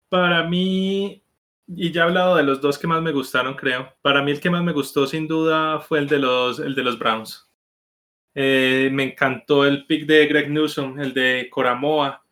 [0.10, 1.25] Para mí,
[1.68, 3.94] y ya he hablado de los dos que más me gustaron, creo.
[4.02, 6.84] Para mí el que más me gustó sin duda fue el de los, el de
[6.84, 7.50] los Browns.
[8.36, 12.24] Eh, me encantó el pick de Greg Newsom, el de Coramoa.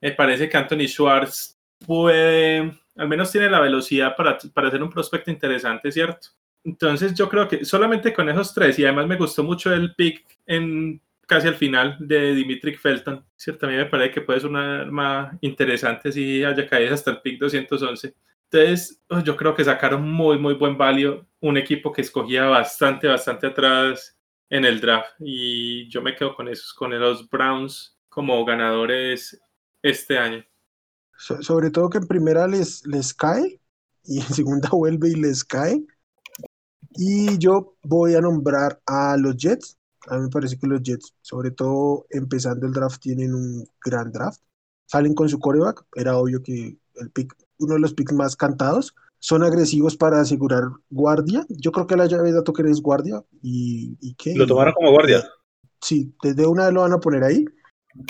[0.00, 4.90] Me parece que Anthony Schwartz puede, al menos tiene la velocidad para, para ser un
[4.90, 6.28] prospecto interesante, ¿cierto?
[6.64, 10.24] Entonces yo creo que solamente con esos tres, y además me gustó mucho el pick
[10.46, 13.66] en casi al final de Dimitri Felton, ¿cierto?
[13.66, 17.20] A mí me parece que puede ser una arma interesante si haya caído hasta el
[17.20, 18.14] pick 211.
[18.50, 21.26] Entonces, oh, yo creo que sacaron muy, muy buen valio.
[21.40, 24.18] Un equipo que escogía bastante, bastante atrás
[24.50, 25.10] en el draft.
[25.20, 29.40] Y yo me quedo con esos, con los Browns como ganadores
[29.82, 30.44] este año.
[31.18, 33.60] So- sobre todo que en primera les, les cae
[34.04, 35.84] y en segunda vuelve y les cae.
[36.92, 39.78] Y yo voy a nombrar a los Jets.
[40.08, 44.10] A mí me parece que los Jets, sobre todo empezando el draft, tienen un gran
[44.12, 44.40] draft.
[44.86, 45.84] Salen con su coreback.
[45.94, 48.94] Era obvio que el pick, uno de los picks más cantados.
[49.20, 51.44] Son agresivos para asegurar guardia.
[51.48, 53.24] Yo creo que la llave de dato que es guardia.
[53.42, 54.34] ¿Y, y qué?
[54.34, 55.24] Lo tomaron como guardia.
[55.80, 57.44] Sí, desde una vez lo van a poner ahí.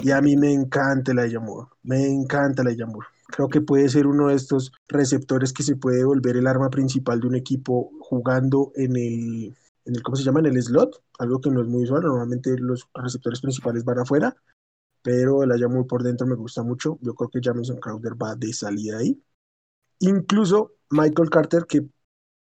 [0.03, 1.68] Y a mí me encanta el Moore.
[1.82, 3.07] Me encanta el Moore.
[3.28, 7.20] Creo que puede ser uno de estos receptores que se puede volver el arma principal
[7.20, 10.40] de un equipo jugando en el, en el ¿cómo se llama?
[10.40, 12.03] En el slot, algo que no es muy usual.
[12.03, 14.34] Normalmente los receptores principales van afuera,
[15.03, 16.99] pero el Moore por dentro me gusta mucho.
[17.03, 19.22] Yo creo que Jamison Crowder va de salida ahí.
[20.01, 21.86] Incluso Michael Carter, que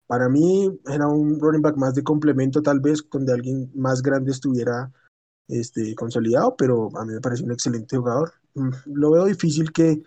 [0.07, 4.31] para mí era un running back más de complemento, tal vez, donde alguien más grande
[4.31, 4.91] estuviera
[5.47, 8.31] este, consolidado, pero a mí me parece un excelente jugador.
[8.53, 10.01] Mm, Lo veo difícil que.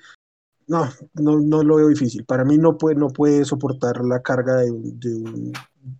[0.66, 2.24] No, no, no lo veo difícil.
[2.24, 5.52] Para mí no puede, no puede soportar la carga de, un- de, un,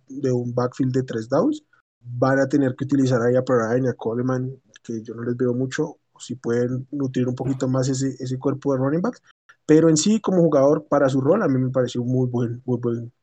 [0.07, 1.63] de un backfield de tres downs.
[1.99, 5.53] Van a tener que utilizar ahí a Perrine a Coleman, que yo no les veo
[5.53, 5.97] mucho.
[6.17, 9.21] Si pueden nutrir un poquito más ese, ese cuerpo de running backs.
[9.65, 12.61] Pero en sí, como jugador, para su rol, a mí me pareció un muy buen,
[12.65, 13.13] muy buen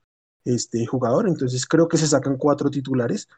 [0.44, 1.28] este, jugador.
[1.28, 3.28] Entonces creo que se sacan cuatro titulares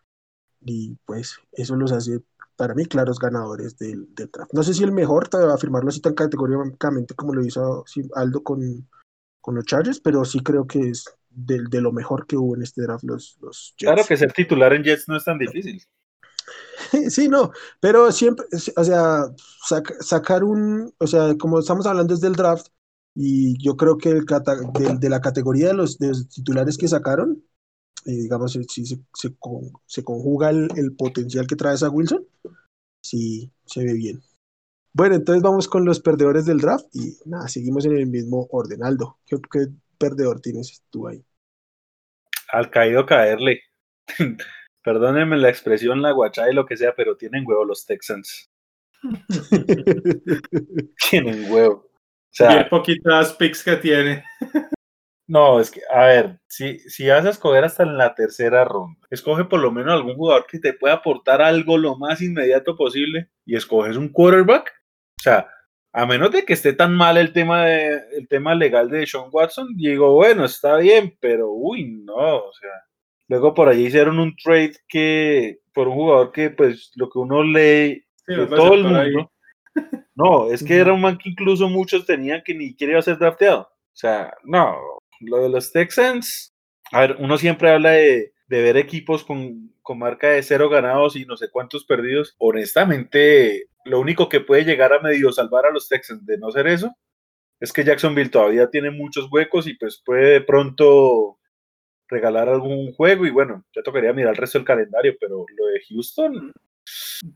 [0.63, 2.21] y pues eso los hace
[2.57, 4.53] para mí claros ganadores del, del draft.
[4.53, 7.85] No sé si el mejor, afirmarlo así tan categóricamente como lo hizo
[8.15, 8.89] Aldo con,
[9.41, 12.63] con los Chargers, pero sí creo que es del- de, lo mejor que hubo en
[12.63, 13.93] este draft los, los Jets.
[13.93, 15.83] Claro que ser titular en Jets no es tan difícil.
[17.11, 18.47] Sí, no, pero siempre,
[18.77, 19.25] o sea,
[19.69, 22.69] sac- sacar un, o sea, como estamos hablando desde el draft,
[23.15, 26.79] y yo creo que el cata- de, de la categoría de los, de los titulares
[26.79, 27.43] que sacaron,
[28.07, 31.91] eh, digamos, si si se, se, con- se conjuga el, el potencial que trae esa
[31.91, 32.27] Wilson,
[33.03, 34.23] sí se ve bien.
[34.95, 38.85] Bueno, entonces vamos con los perdedores del draft y nada, seguimos en el mismo orden.
[38.85, 41.25] Aldo, ¿qué, qué perdedor tienes tú ahí?
[42.53, 43.63] Al caído caerle.
[44.85, 48.51] Perdónenme la expresión, la guachá y lo que sea, pero tienen huevo los Texans.
[51.11, 51.90] Tienen huevo.
[52.31, 54.25] O sea, Bien poquitas picks que tiene.
[55.27, 58.99] No, es que, a ver, si, si vas a escoger hasta en la tercera ronda,
[59.11, 63.29] escoge por lo menos algún jugador que te pueda aportar algo lo más inmediato posible
[63.47, 64.73] y escoges un quarterback.
[65.21, 65.49] O sea,
[65.93, 69.27] a menos de que esté tan mal el tema, de, el tema legal de Sean
[69.31, 72.71] Watson, digo, bueno, está bien, pero uy, no, o sea.
[73.29, 77.45] Luego por allí hicieron un trade que, por un jugador que, pues, lo que uno
[77.45, 79.13] lee Sí, de todo el ahí.
[80.21, 83.03] No, es que era un man que incluso muchos tenían que ni siquiera iba a
[83.03, 83.63] ser drafteado.
[83.63, 84.77] O sea, no,
[85.21, 86.55] lo de los Texans,
[86.93, 91.17] a ver, uno siempre habla de, de ver equipos con, con marca de cero ganados
[91.17, 92.35] y no sé cuántos perdidos.
[92.39, 96.67] Honestamente, lo único que puede llegar a medio salvar a los Texans de no ser
[96.67, 96.95] eso
[97.61, 101.39] es que Jacksonville todavía tiene muchos huecos y pues puede de pronto
[102.09, 105.81] regalar algún juego y bueno, ya tocaría mirar el resto del calendario, pero lo de
[105.89, 106.53] Houston,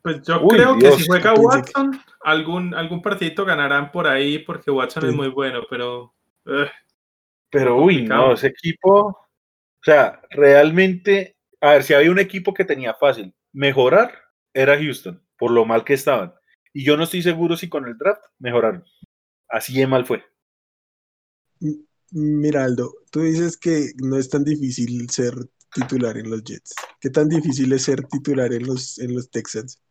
[0.02, 4.38] Pues yo Uy, creo Dios, que si juega Watson, algún, algún partidito ganarán por ahí
[4.38, 5.08] porque Watson Sí.
[5.10, 6.14] es muy bueno, pero
[6.46, 6.70] eh,
[7.50, 9.28] Pero uy, no, ese equipo, o
[9.82, 14.12] sea, realmente, a ver, si había un equipo que tenía fácil mejorar,
[14.52, 16.32] era Houston, por lo mal que estaban.
[16.72, 18.84] Y yo no estoy seguro si con el draft mejoraron.
[19.48, 20.24] Así de mal fue.
[22.10, 25.34] Mira, Aldo, tú dices que no es tan difícil ser
[25.74, 26.74] titular en los Jets.
[27.00, 29.82] ¿Qué tan difícil es ser titular en los, en los Texans?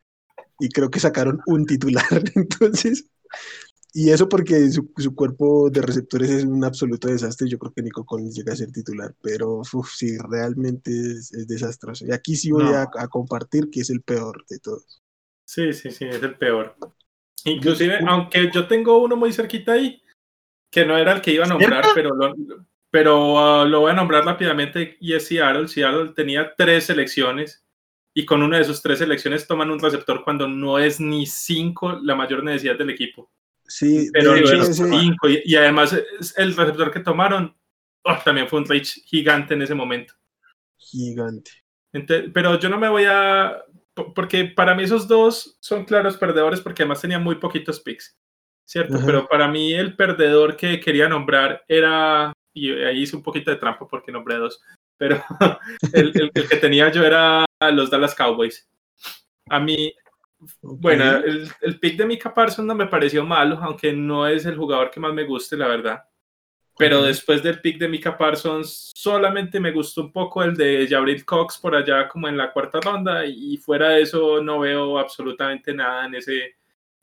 [0.60, 2.04] Y creo que sacaron un titular,
[2.36, 3.06] entonces.
[3.94, 7.48] Y eso porque su, su, cuerpo de receptores es un absoluto desastre.
[7.48, 11.48] Yo creo que Nico Collins llega a ser titular, pero uf, sí, realmente es, es,
[11.48, 12.06] desastroso.
[12.08, 12.76] Y aquí sí voy no.
[12.76, 15.04] a, a, compartir que es el peor de todos.
[15.46, 16.76] Sí, sí, sí, es el peor.
[17.46, 20.02] Inclusive, aunque yo tengo uno muy cerquita ahí,
[20.72, 22.34] que no era el que iba a nombrar, pero lo,
[22.94, 25.68] pero uh, lo voy a nombrar rápidamente y es Seattle.
[25.68, 27.66] Seattle tenía tres selecciones
[28.14, 31.94] y con una de sus tres selecciones toman un receptor cuando no es ni cinco
[32.04, 33.32] la mayor necesidad del equipo.
[33.66, 35.98] Sí, pero hecho, cinco y, y, además
[36.38, 37.58] el receptor que tomaron
[38.04, 40.14] oh, también fue un reach gigante en ese momento.
[40.78, 41.50] Gigante.
[41.94, 43.58] Entonces, pero yo no me voy a
[44.14, 48.16] porque para mí esos dos son claros perdedores porque además tenían muy poquitos picks,
[48.66, 48.98] ¿cierto?
[48.98, 49.06] Ajá.
[49.08, 53.58] Pero para mí el perdedor que quería nombrar era, y ahí hice un poquito de
[53.58, 54.62] trampa porque nombré dos,
[54.98, 55.24] pero
[55.94, 58.70] el, el, el que tenía yo era los Dallas Cowboys.
[59.50, 59.94] A mí,
[60.62, 60.78] okay.
[60.80, 64.58] bueno, el, el, pick de Mika Parsons no me pareció malo, aunque no es el
[64.58, 66.04] jugador que más me guste, la verdad.
[66.78, 67.10] Pero okay.
[67.10, 71.58] después del pick de Mika Parsons, solamente me gustó un poco el de Jabril Cox
[71.58, 76.06] por allá como en la cuarta ronda y fuera de eso no veo absolutamente nada
[76.06, 76.56] en ese,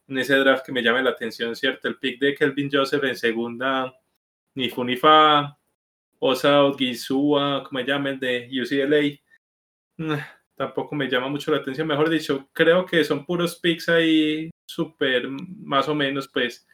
[0.09, 1.87] en ese draft que me llame la atención, ¿cierto?
[1.87, 3.95] El pick de Kelvin Joseph en segunda,
[4.55, 5.57] ni Funifa,
[6.19, 10.19] Osa Gizua, como se llama, el de UCLA,
[10.55, 11.87] tampoco me llama mucho la atención.
[11.87, 16.67] Mejor dicho, creo que son puros picks ahí súper, más o menos, pues.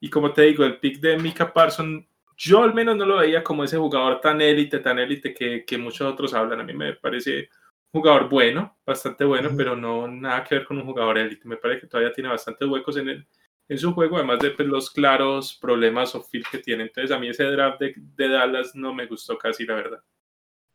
[0.00, 3.42] Y como te digo, el pick de Mika Parsons yo al menos no lo veía
[3.42, 6.60] como ese jugador tan élite, tan élite que, que, muchos otros hablan.
[6.60, 7.50] A mí me parece
[7.92, 9.56] un jugador bueno, bastante bueno, uh -huh.
[9.56, 11.48] pero no nada que ver con un jugador élite.
[11.48, 13.26] Me parece que todavía tiene bastantes huecos en, el,
[13.68, 16.84] en su juego, además de pues, los claros problemas o fit que tiene.
[16.84, 20.00] Entonces a mí ese draft de, de, Dallas no me gustó casi, la verdad.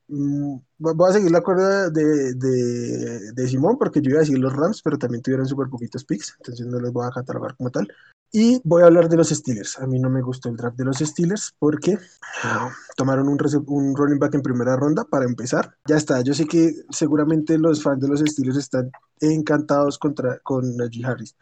[0.07, 4.37] Mm, voy a seguir la cuerda de, de, de, Simón porque yo iba a decir
[4.37, 7.71] los Rams, pero también tuvieron súper poquitos picks, entonces no los voy a catalogar como
[7.71, 7.87] tal.
[8.35, 9.77] Y voy a hablar de los Steelers.
[9.79, 13.37] A mí no me gustó el draft de los Steelers porque uh, tomaron un,
[13.67, 15.75] un, running back en primera ronda para empezar.
[15.85, 20.75] Ya está, yo sé que seguramente los fans de los Steelers están encantados contra, con
[20.75, 21.35] Najee Harris.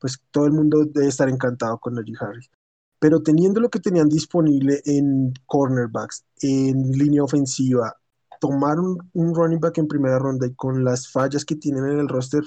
[0.00, 2.50] Pues todo el mundo debe estar encantado con Najee Harris.
[2.98, 7.96] Pero teniendo lo que tenían disponible en cornerbacks, en línea ofensiva,
[8.40, 11.98] tomar un, un, running back en primera ronda y con las fallas que tienen en
[12.00, 12.42] el roster,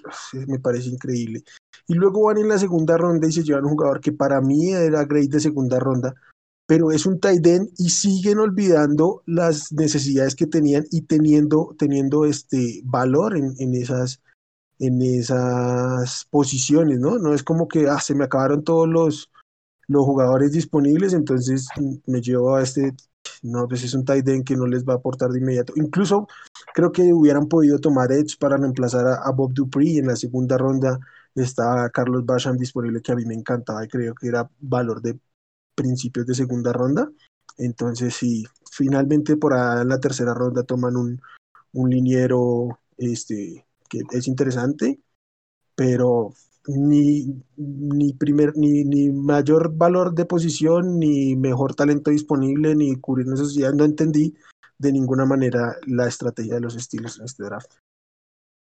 [0.47, 1.43] me parece increíble.
[1.87, 4.71] Y luego van en la segunda ronda y se llevan un jugador que para mí
[4.71, 6.13] era great de segunda ronda,
[6.67, 12.25] pero es un tight end y siguen olvidando las necesidades que tenían y teniendo, teniendo
[12.25, 14.21] este valor en, en esas
[14.79, 17.17] en esas posiciones, ¿no?
[17.17, 19.31] No es como que ah, se me acabaron todos los,
[19.87, 21.67] los jugadores disponibles, entonces
[22.05, 22.93] me llevo a este
[23.41, 25.73] no, pues es un tight end que no les va a aportar de inmediato.
[25.75, 26.27] Incluso
[26.73, 29.99] creo que hubieran podido tomar Edge para reemplazar a, Bob Dupree.
[29.99, 30.99] En la segunda ronda
[31.35, 35.19] estaba Carlos Basham disponible, que a mí me encantaba y creo que era valor de
[35.75, 37.09] principios de segunda ronda.
[37.57, 41.21] Entonces, sí, finalmente por la tercera ronda toman un,
[41.73, 44.99] un liniero este, que es interesante,
[45.75, 46.33] pero
[46.67, 53.27] ni, ni, primer, ni, ni mayor valor de posición, ni mejor talento disponible, ni cubrir
[53.27, 53.75] necesidades.
[53.75, 54.35] No entendí
[54.77, 57.73] de ninguna manera la estrategia de los estilos en este draft.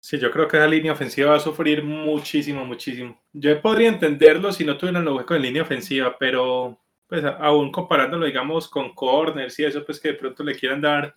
[0.03, 3.21] Sí, yo creo que esa línea ofensiva va a sufrir muchísimo, muchísimo.
[3.33, 8.25] Yo podría entenderlo si no tuvieran los huecos en línea ofensiva, pero pues aún comparándolo,
[8.25, 11.15] digamos, con corners y eso, pues que de pronto le quieran dar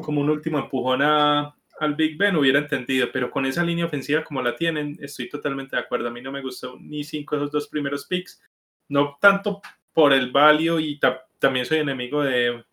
[0.00, 4.24] como un último empujón a, al Big Ben hubiera entendido, pero con esa línea ofensiva
[4.24, 6.08] como la tienen, estoy totalmente de acuerdo.
[6.08, 8.42] A mí no me gustó ni cinco de esos dos primeros picks,
[8.88, 9.60] no tanto
[9.92, 12.64] por el value y ta también soy enemigo de,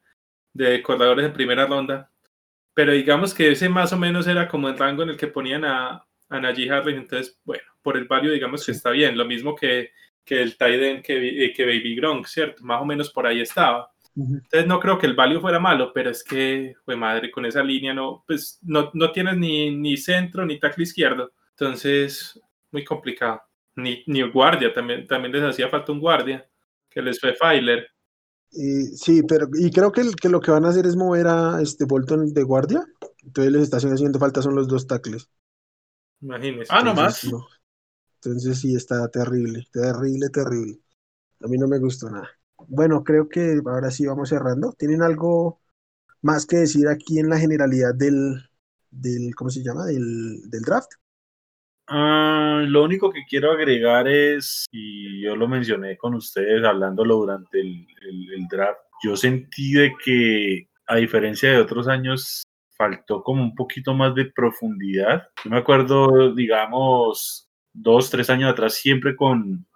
[0.54, 2.10] de corredores en primera ronda,
[2.74, 5.66] pero digamos que ese más o menos era como el rango en el que ponían
[5.66, 9.56] a, a Najee Harris, entonces, bueno, por el value digamos que está bien, lo mismo
[9.56, 9.92] que,
[10.24, 12.64] que el end que, que Baby Gronk, ¿cierto?
[12.64, 13.92] Más o menos por ahí estaba.
[14.16, 17.64] Entonces no creo que el value fuera malo, pero es que, fue madre, con esa
[17.64, 21.32] línea no, pues no, no tienes ni, ni centro ni tackle izquierdo.
[21.52, 22.40] Entonces,
[22.72, 23.42] muy complicado.
[23.76, 26.46] Ni, ni guardia, también, también les hacía falta un guardia,
[26.90, 27.88] que les fue Filer.
[28.52, 31.62] Y, sí, pero y creo que, que, lo que van a hacer es mover a
[31.62, 32.86] este Bolton de guardia.
[33.24, 35.30] Entonces les está haciendo falta son los dos tackles.
[36.20, 36.68] Imagínense.
[36.70, 37.24] Ah, nomás.
[37.24, 37.48] No.
[38.16, 40.80] Entonces sí, está terrible, terrible, terrible.
[41.40, 42.30] A mí no me gustó nada
[42.72, 44.72] bueno, creo que ahora sí vamos cerrando.
[44.72, 45.60] ¿Tienen algo
[46.22, 48.50] más que decir aquí en la generalidad del,
[48.90, 49.86] del ¿cómo se llama?
[49.86, 50.90] Del, del draft.
[51.88, 57.60] Ah, lo único que quiero agregar es, y yo lo mencioné con ustedes hablándolo durante
[57.60, 62.44] el, el draft, yo sentí de que a diferencia de otros años
[62.78, 65.28] faltó como un poquito más de profundidad.
[65.44, 69.68] Yo me acuerdo, digamos, dos, tres años atrás, siempre con,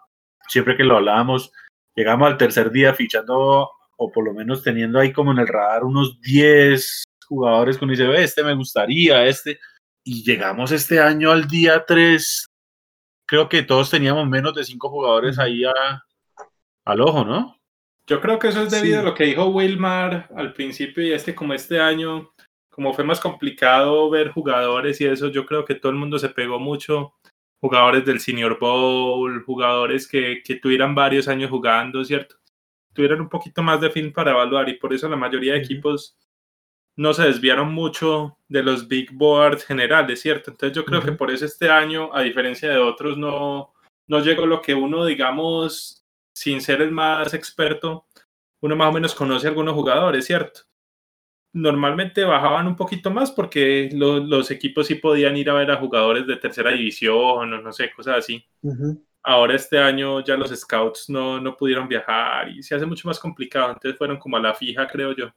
[0.47, 1.51] siempre que lo hablábamos,
[1.95, 5.83] llegamos al tercer día fichando o por lo menos teniendo ahí como en el radar
[5.83, 9.59] unos 10 jugadores con dice, este me gustaría, este.
[10.03, 12.47] Y llegamos este año al día 3,
[13.25, 15.63] creo que todos teníamos menos de 5 jugadores ahí
[16.85, 17.59] al ojo, ¿no?
[18.07, 21.33] Yo creo que eso es debido a lo que dijo Wilmar al principio y este
[21.33, 22.31] como este año,
[22.69, 26.29] como fue más complicado ver jugadores y eso, yo creo que todo el mundo se
[26.29, 27.15] pegó mucho.
[27.65, 32.35] Jugadores del Senior Bowl, jugadores que, que tuvieran varios años jugando, ¿cierto?
[32.93, 36.15] Tuvieran un poquito más de fin para evaluar y por eso la mayoría de equipos
[36.95, 40.51] no se desviaron mucho de los big boards generales, ¿cierto?
[40.51, 43.73] Entonces yo creo que por eso este año, a diferencia de otros, no,
[44.05, 46.05] no llegó lo que uno, digamos,
[46.35, 48.05] sin ser el más experto,
[48.61, 50.61] uno más o menos conoce a algunos jugadores, ¿cierto?
[51.55, 56.27] Normalmente bajaban un poquito más porque los equipos sí podían ir a ver a jugadores
[56.27, 58.43] de tercera división o no sé, cosas así.
[59.23, 63.19] Ahora este año ya los scouts no, no pudieron viajar y se hace mucho más
[63.19, 65.31] complicado, entonces fueron como a la fija, creo yo.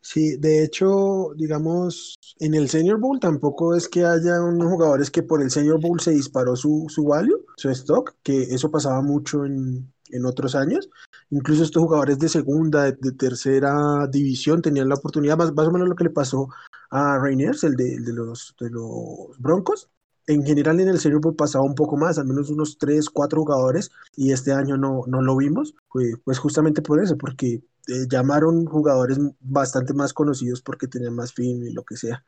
[0.00, 5.24] Sí, de hecho, digamos, en el Senior Bowl tampoco es que haya unos jugadores que
[5.24, 9.44] por el Senior Bowl se disparó su, su value, su stock, que eso pasaba mucho
[9.44, 9.92] en,
[10.26, 10.88] otros años.
[11.30, 15.88] Incluso estos jugadores de segunda, de, tercera división, tenían la oportunidad, más, más, o menos
[15.88, 16.48] lo que le pasó
[16.90, 19.88] a Rainiers, el de, los, de los Broncos.
[20.26, 23.90] En general en el Bowl pasaba un poco más, al menos unos 3, 4 jugadores,
[24.16, 28.64] y este año no, no lo vimos, pues, pues justamente por eso, porque eh, llamaron
[28.66, 32.24] jugadores bastante más conocidos porque tenían más fin y lo que sea.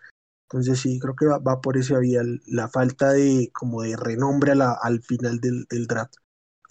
[0.49, 5.03] Entonces sí, creo que va, por esa vía la falta de como de renombre al
[5.03, 6.15] final del, draft.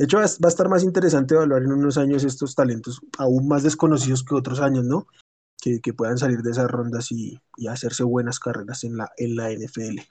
[0.04, 3.64] De hecho, va, a estar más interesante evaluar en unos años estos talentos aún más
[3.64, 5.08] desconocidos que otros años, ¿no?
[5.62, 9.38] Que, que puedan salir de esas rondas y, y, hacerse buenas carreras en la, en
[9.38, 10.02] la NFL.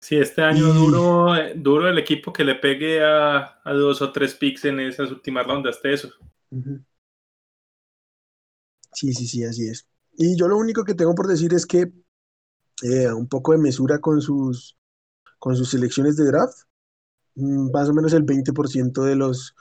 [0.00, 4.36] Sí, este año duro, duro el equipo que le pegue a, a, dos o tres
[4.36, 6.12] picks en esas últimas rondas de eso.
[8.92, 9.88] Sí, sí, sí, así es.
[10.12, 11.92] Y yo lo único que tengo por decir es que
[12.82, 14.78] eh, un poco de mesura con sus,
[15.40, 16.69] con sus selecciones de draft.
[17.36, 19.54] Mm, más o menos el 20% de los,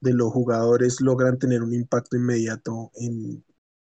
[0.00, 3.44] de los jugadores logran tener un impacto inmediato en,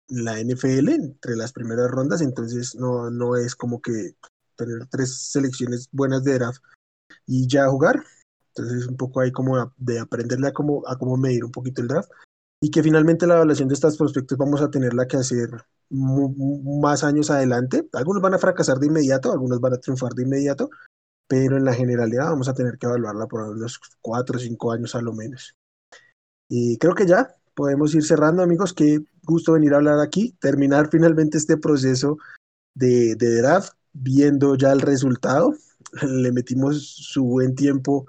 [0.08, 4.14] la NFL entre las primeras rondas, entonces no, no es como que
[4.56, 6.62] tener tres selecciones buenas de draft
[7.26, 8.04] y ya jugar.
[8.48, 11.80] Entonces es un poco ahí como de aprenderle a cómo, a cómo medir un poquito
[11.80, 12.10] el draft
[12.60, 15.50] y que finalmente la evaluación de estos prospectos vamos a tenerla que hacer
[15.90, 17.88] más años adelante.
[17.92, 20.68] Algunos van a fracasar de inmediato, algunos van a triunfar de inmediato,
[21.26, 24.94] pero en la generalidad vamos a tener que evaluarla por unos cuatro o cinco años
[24.94, 25.56] a lo menos.
[26.48, 28.72] Y creo que ya podemos ir cerrando, amigos.
[28.72, 32.18] Qué gusto venir a hablar aquí, terminar finalmente este proceso
[32.74, 35.54] de, de draft, viendo ya el resultado.
[36.02, 38.06] Le metimos su buen tiempo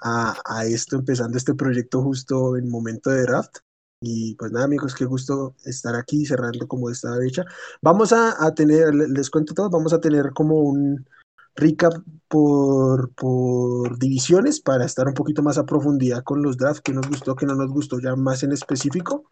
[0.00, 3.58] a, a esto, empezando este proyecto justo en momento de draft.
[4.00, 7.44] Y pues nada, amigos, qué gusto estar aquí cerrando como esta fecha.
[7.80, 11.08] Vamos a, a, tener, les cuento todo, vamos a tener como un
[11.56, 11.92] recap
[12.28, 17.08] por, por divisiones para estar un poquito más a profundidad con los drafts, que nos
[17.08, 19.30] gustó, que no nos gustó, ya más en específico.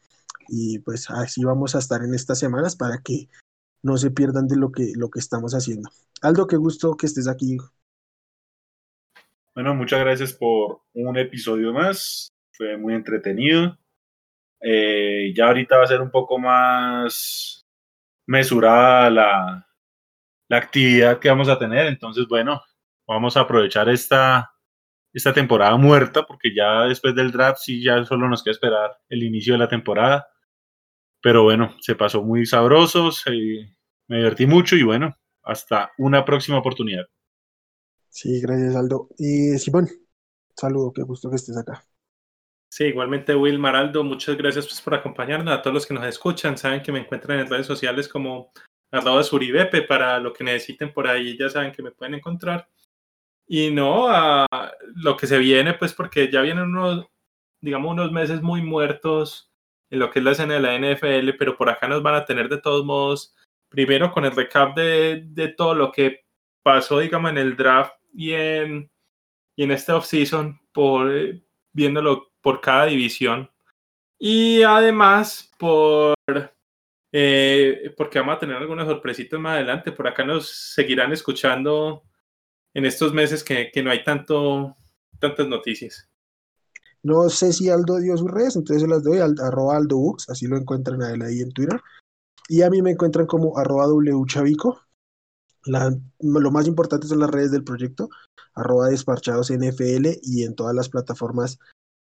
[0.49, 3.29] Y pues así vamos a estar en estas semanas para que
[3.83, 5.91] no se pierdan de lo que, lo que estamos haciendo.
[6.20, 7.57] Aldo, qué gusto que estés aquí.
[9.55, 12.33] Bueno, muchas gracias por un episodio más.
[12.53, 13.77] Fue muy entretenido.
[14.61, 17.66] Eh, ya ahorita va a ser un poco más
[18.27, 19.66] mesurada la,
[20.53, 21.87] la actividad que vamos a tener.
[21.87, 22.61] Entonces, bueno,
[23.07, 24.53] vamos a aprovechar esta,
[25.11, 29.23] esta temporada muerta, porque ya después del draft sí ya solo nos queda esperar el
[29.23, 30.29] inicio de la temporada.
[31.23, 33.11] Pero bueno, se pasó muy sabroso,
[34.09, 37.07] me divertí mucho y bueno, hasta una próxima oportunidad.
[38.11, 39.09] Sí, gracias Aldo.
[39.17, 39.89] Y Simón,
[40.55, 41.83] saludo, qué gusto que estés acá.
[42.69, 45.55] Sí, igualmente Will Maraldo, muchas gracias pues, por acompañarnos.
[45.55, 48.53] A todos los que nos escuchan, saben que me encuentran en redes sociales como
[48.93, 52.68] arroba suribepe para lo que necesiten por ahí, ya saben que me pueden encontrar.
[53.49, 54.47] Y no a
[54.97, 57.07] lo que se viene, pues porque ya vienen unos,
[57.61, 59.51] digamos, unos meses muy muertos
[59.90, 62.24] en lo que es la escena de la NFL, pero por acá nos van a
[62.24, 63.34] tener de todos modos,
[63.68, 66.24] primero con el recap de, de todo lo que
[66.62, 68.90] pasó, digamos, en el draft y en,
[69.57, 71.11] y en este offseason, por
[71.72, 73.51] viéndolo por cada división.
[74.18, 76.14] Y además por
[77.13, 79.93] eh, porque vamos a tener algunas sorpresitas más adelante.
[79.93, 82.03] Por acá nos seguirán escuchando
[82.75, 84.77] en estos meses que, que no hay tanto,
[85.19, 86.09] tantas noticias.
[87.03, 90.47] No sé si Aldo dio sus redes, entonces se las doy, al, arroba Aldo así
[90.47, 91.81] lo encuentran a él ahí en Twitter.
[92.49, 94.81] Y a mí me encuentran como arroba wchavico.
[95.65, 98.09] Lo más importante son las redes del proyecto,
[98.55, 101.59] arroba desparchados NFL y en todas las plataformas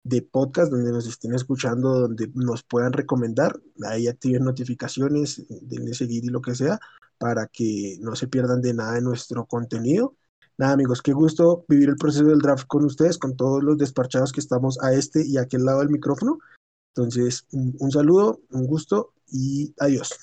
[0.05, 6.23] de podcast donde nos estén escuchando, donde nos puedan recomendar, ahí activen notificaciones, denle seguir
[6.23, 6.79] y lo que sea,
[7.17, 10.15] para que no se pierdan de nada de nuestro contenido.
[10.57, 14.31] Nada, amigos, qué gusto vivir el proceso del draft con ustedes, con todos los despachados
[14.31, 16.37] que estamos a este y a aquel lado del micrófono.
[16.95, 20.13] Entonces, un, un saludo, un gusto y adiós.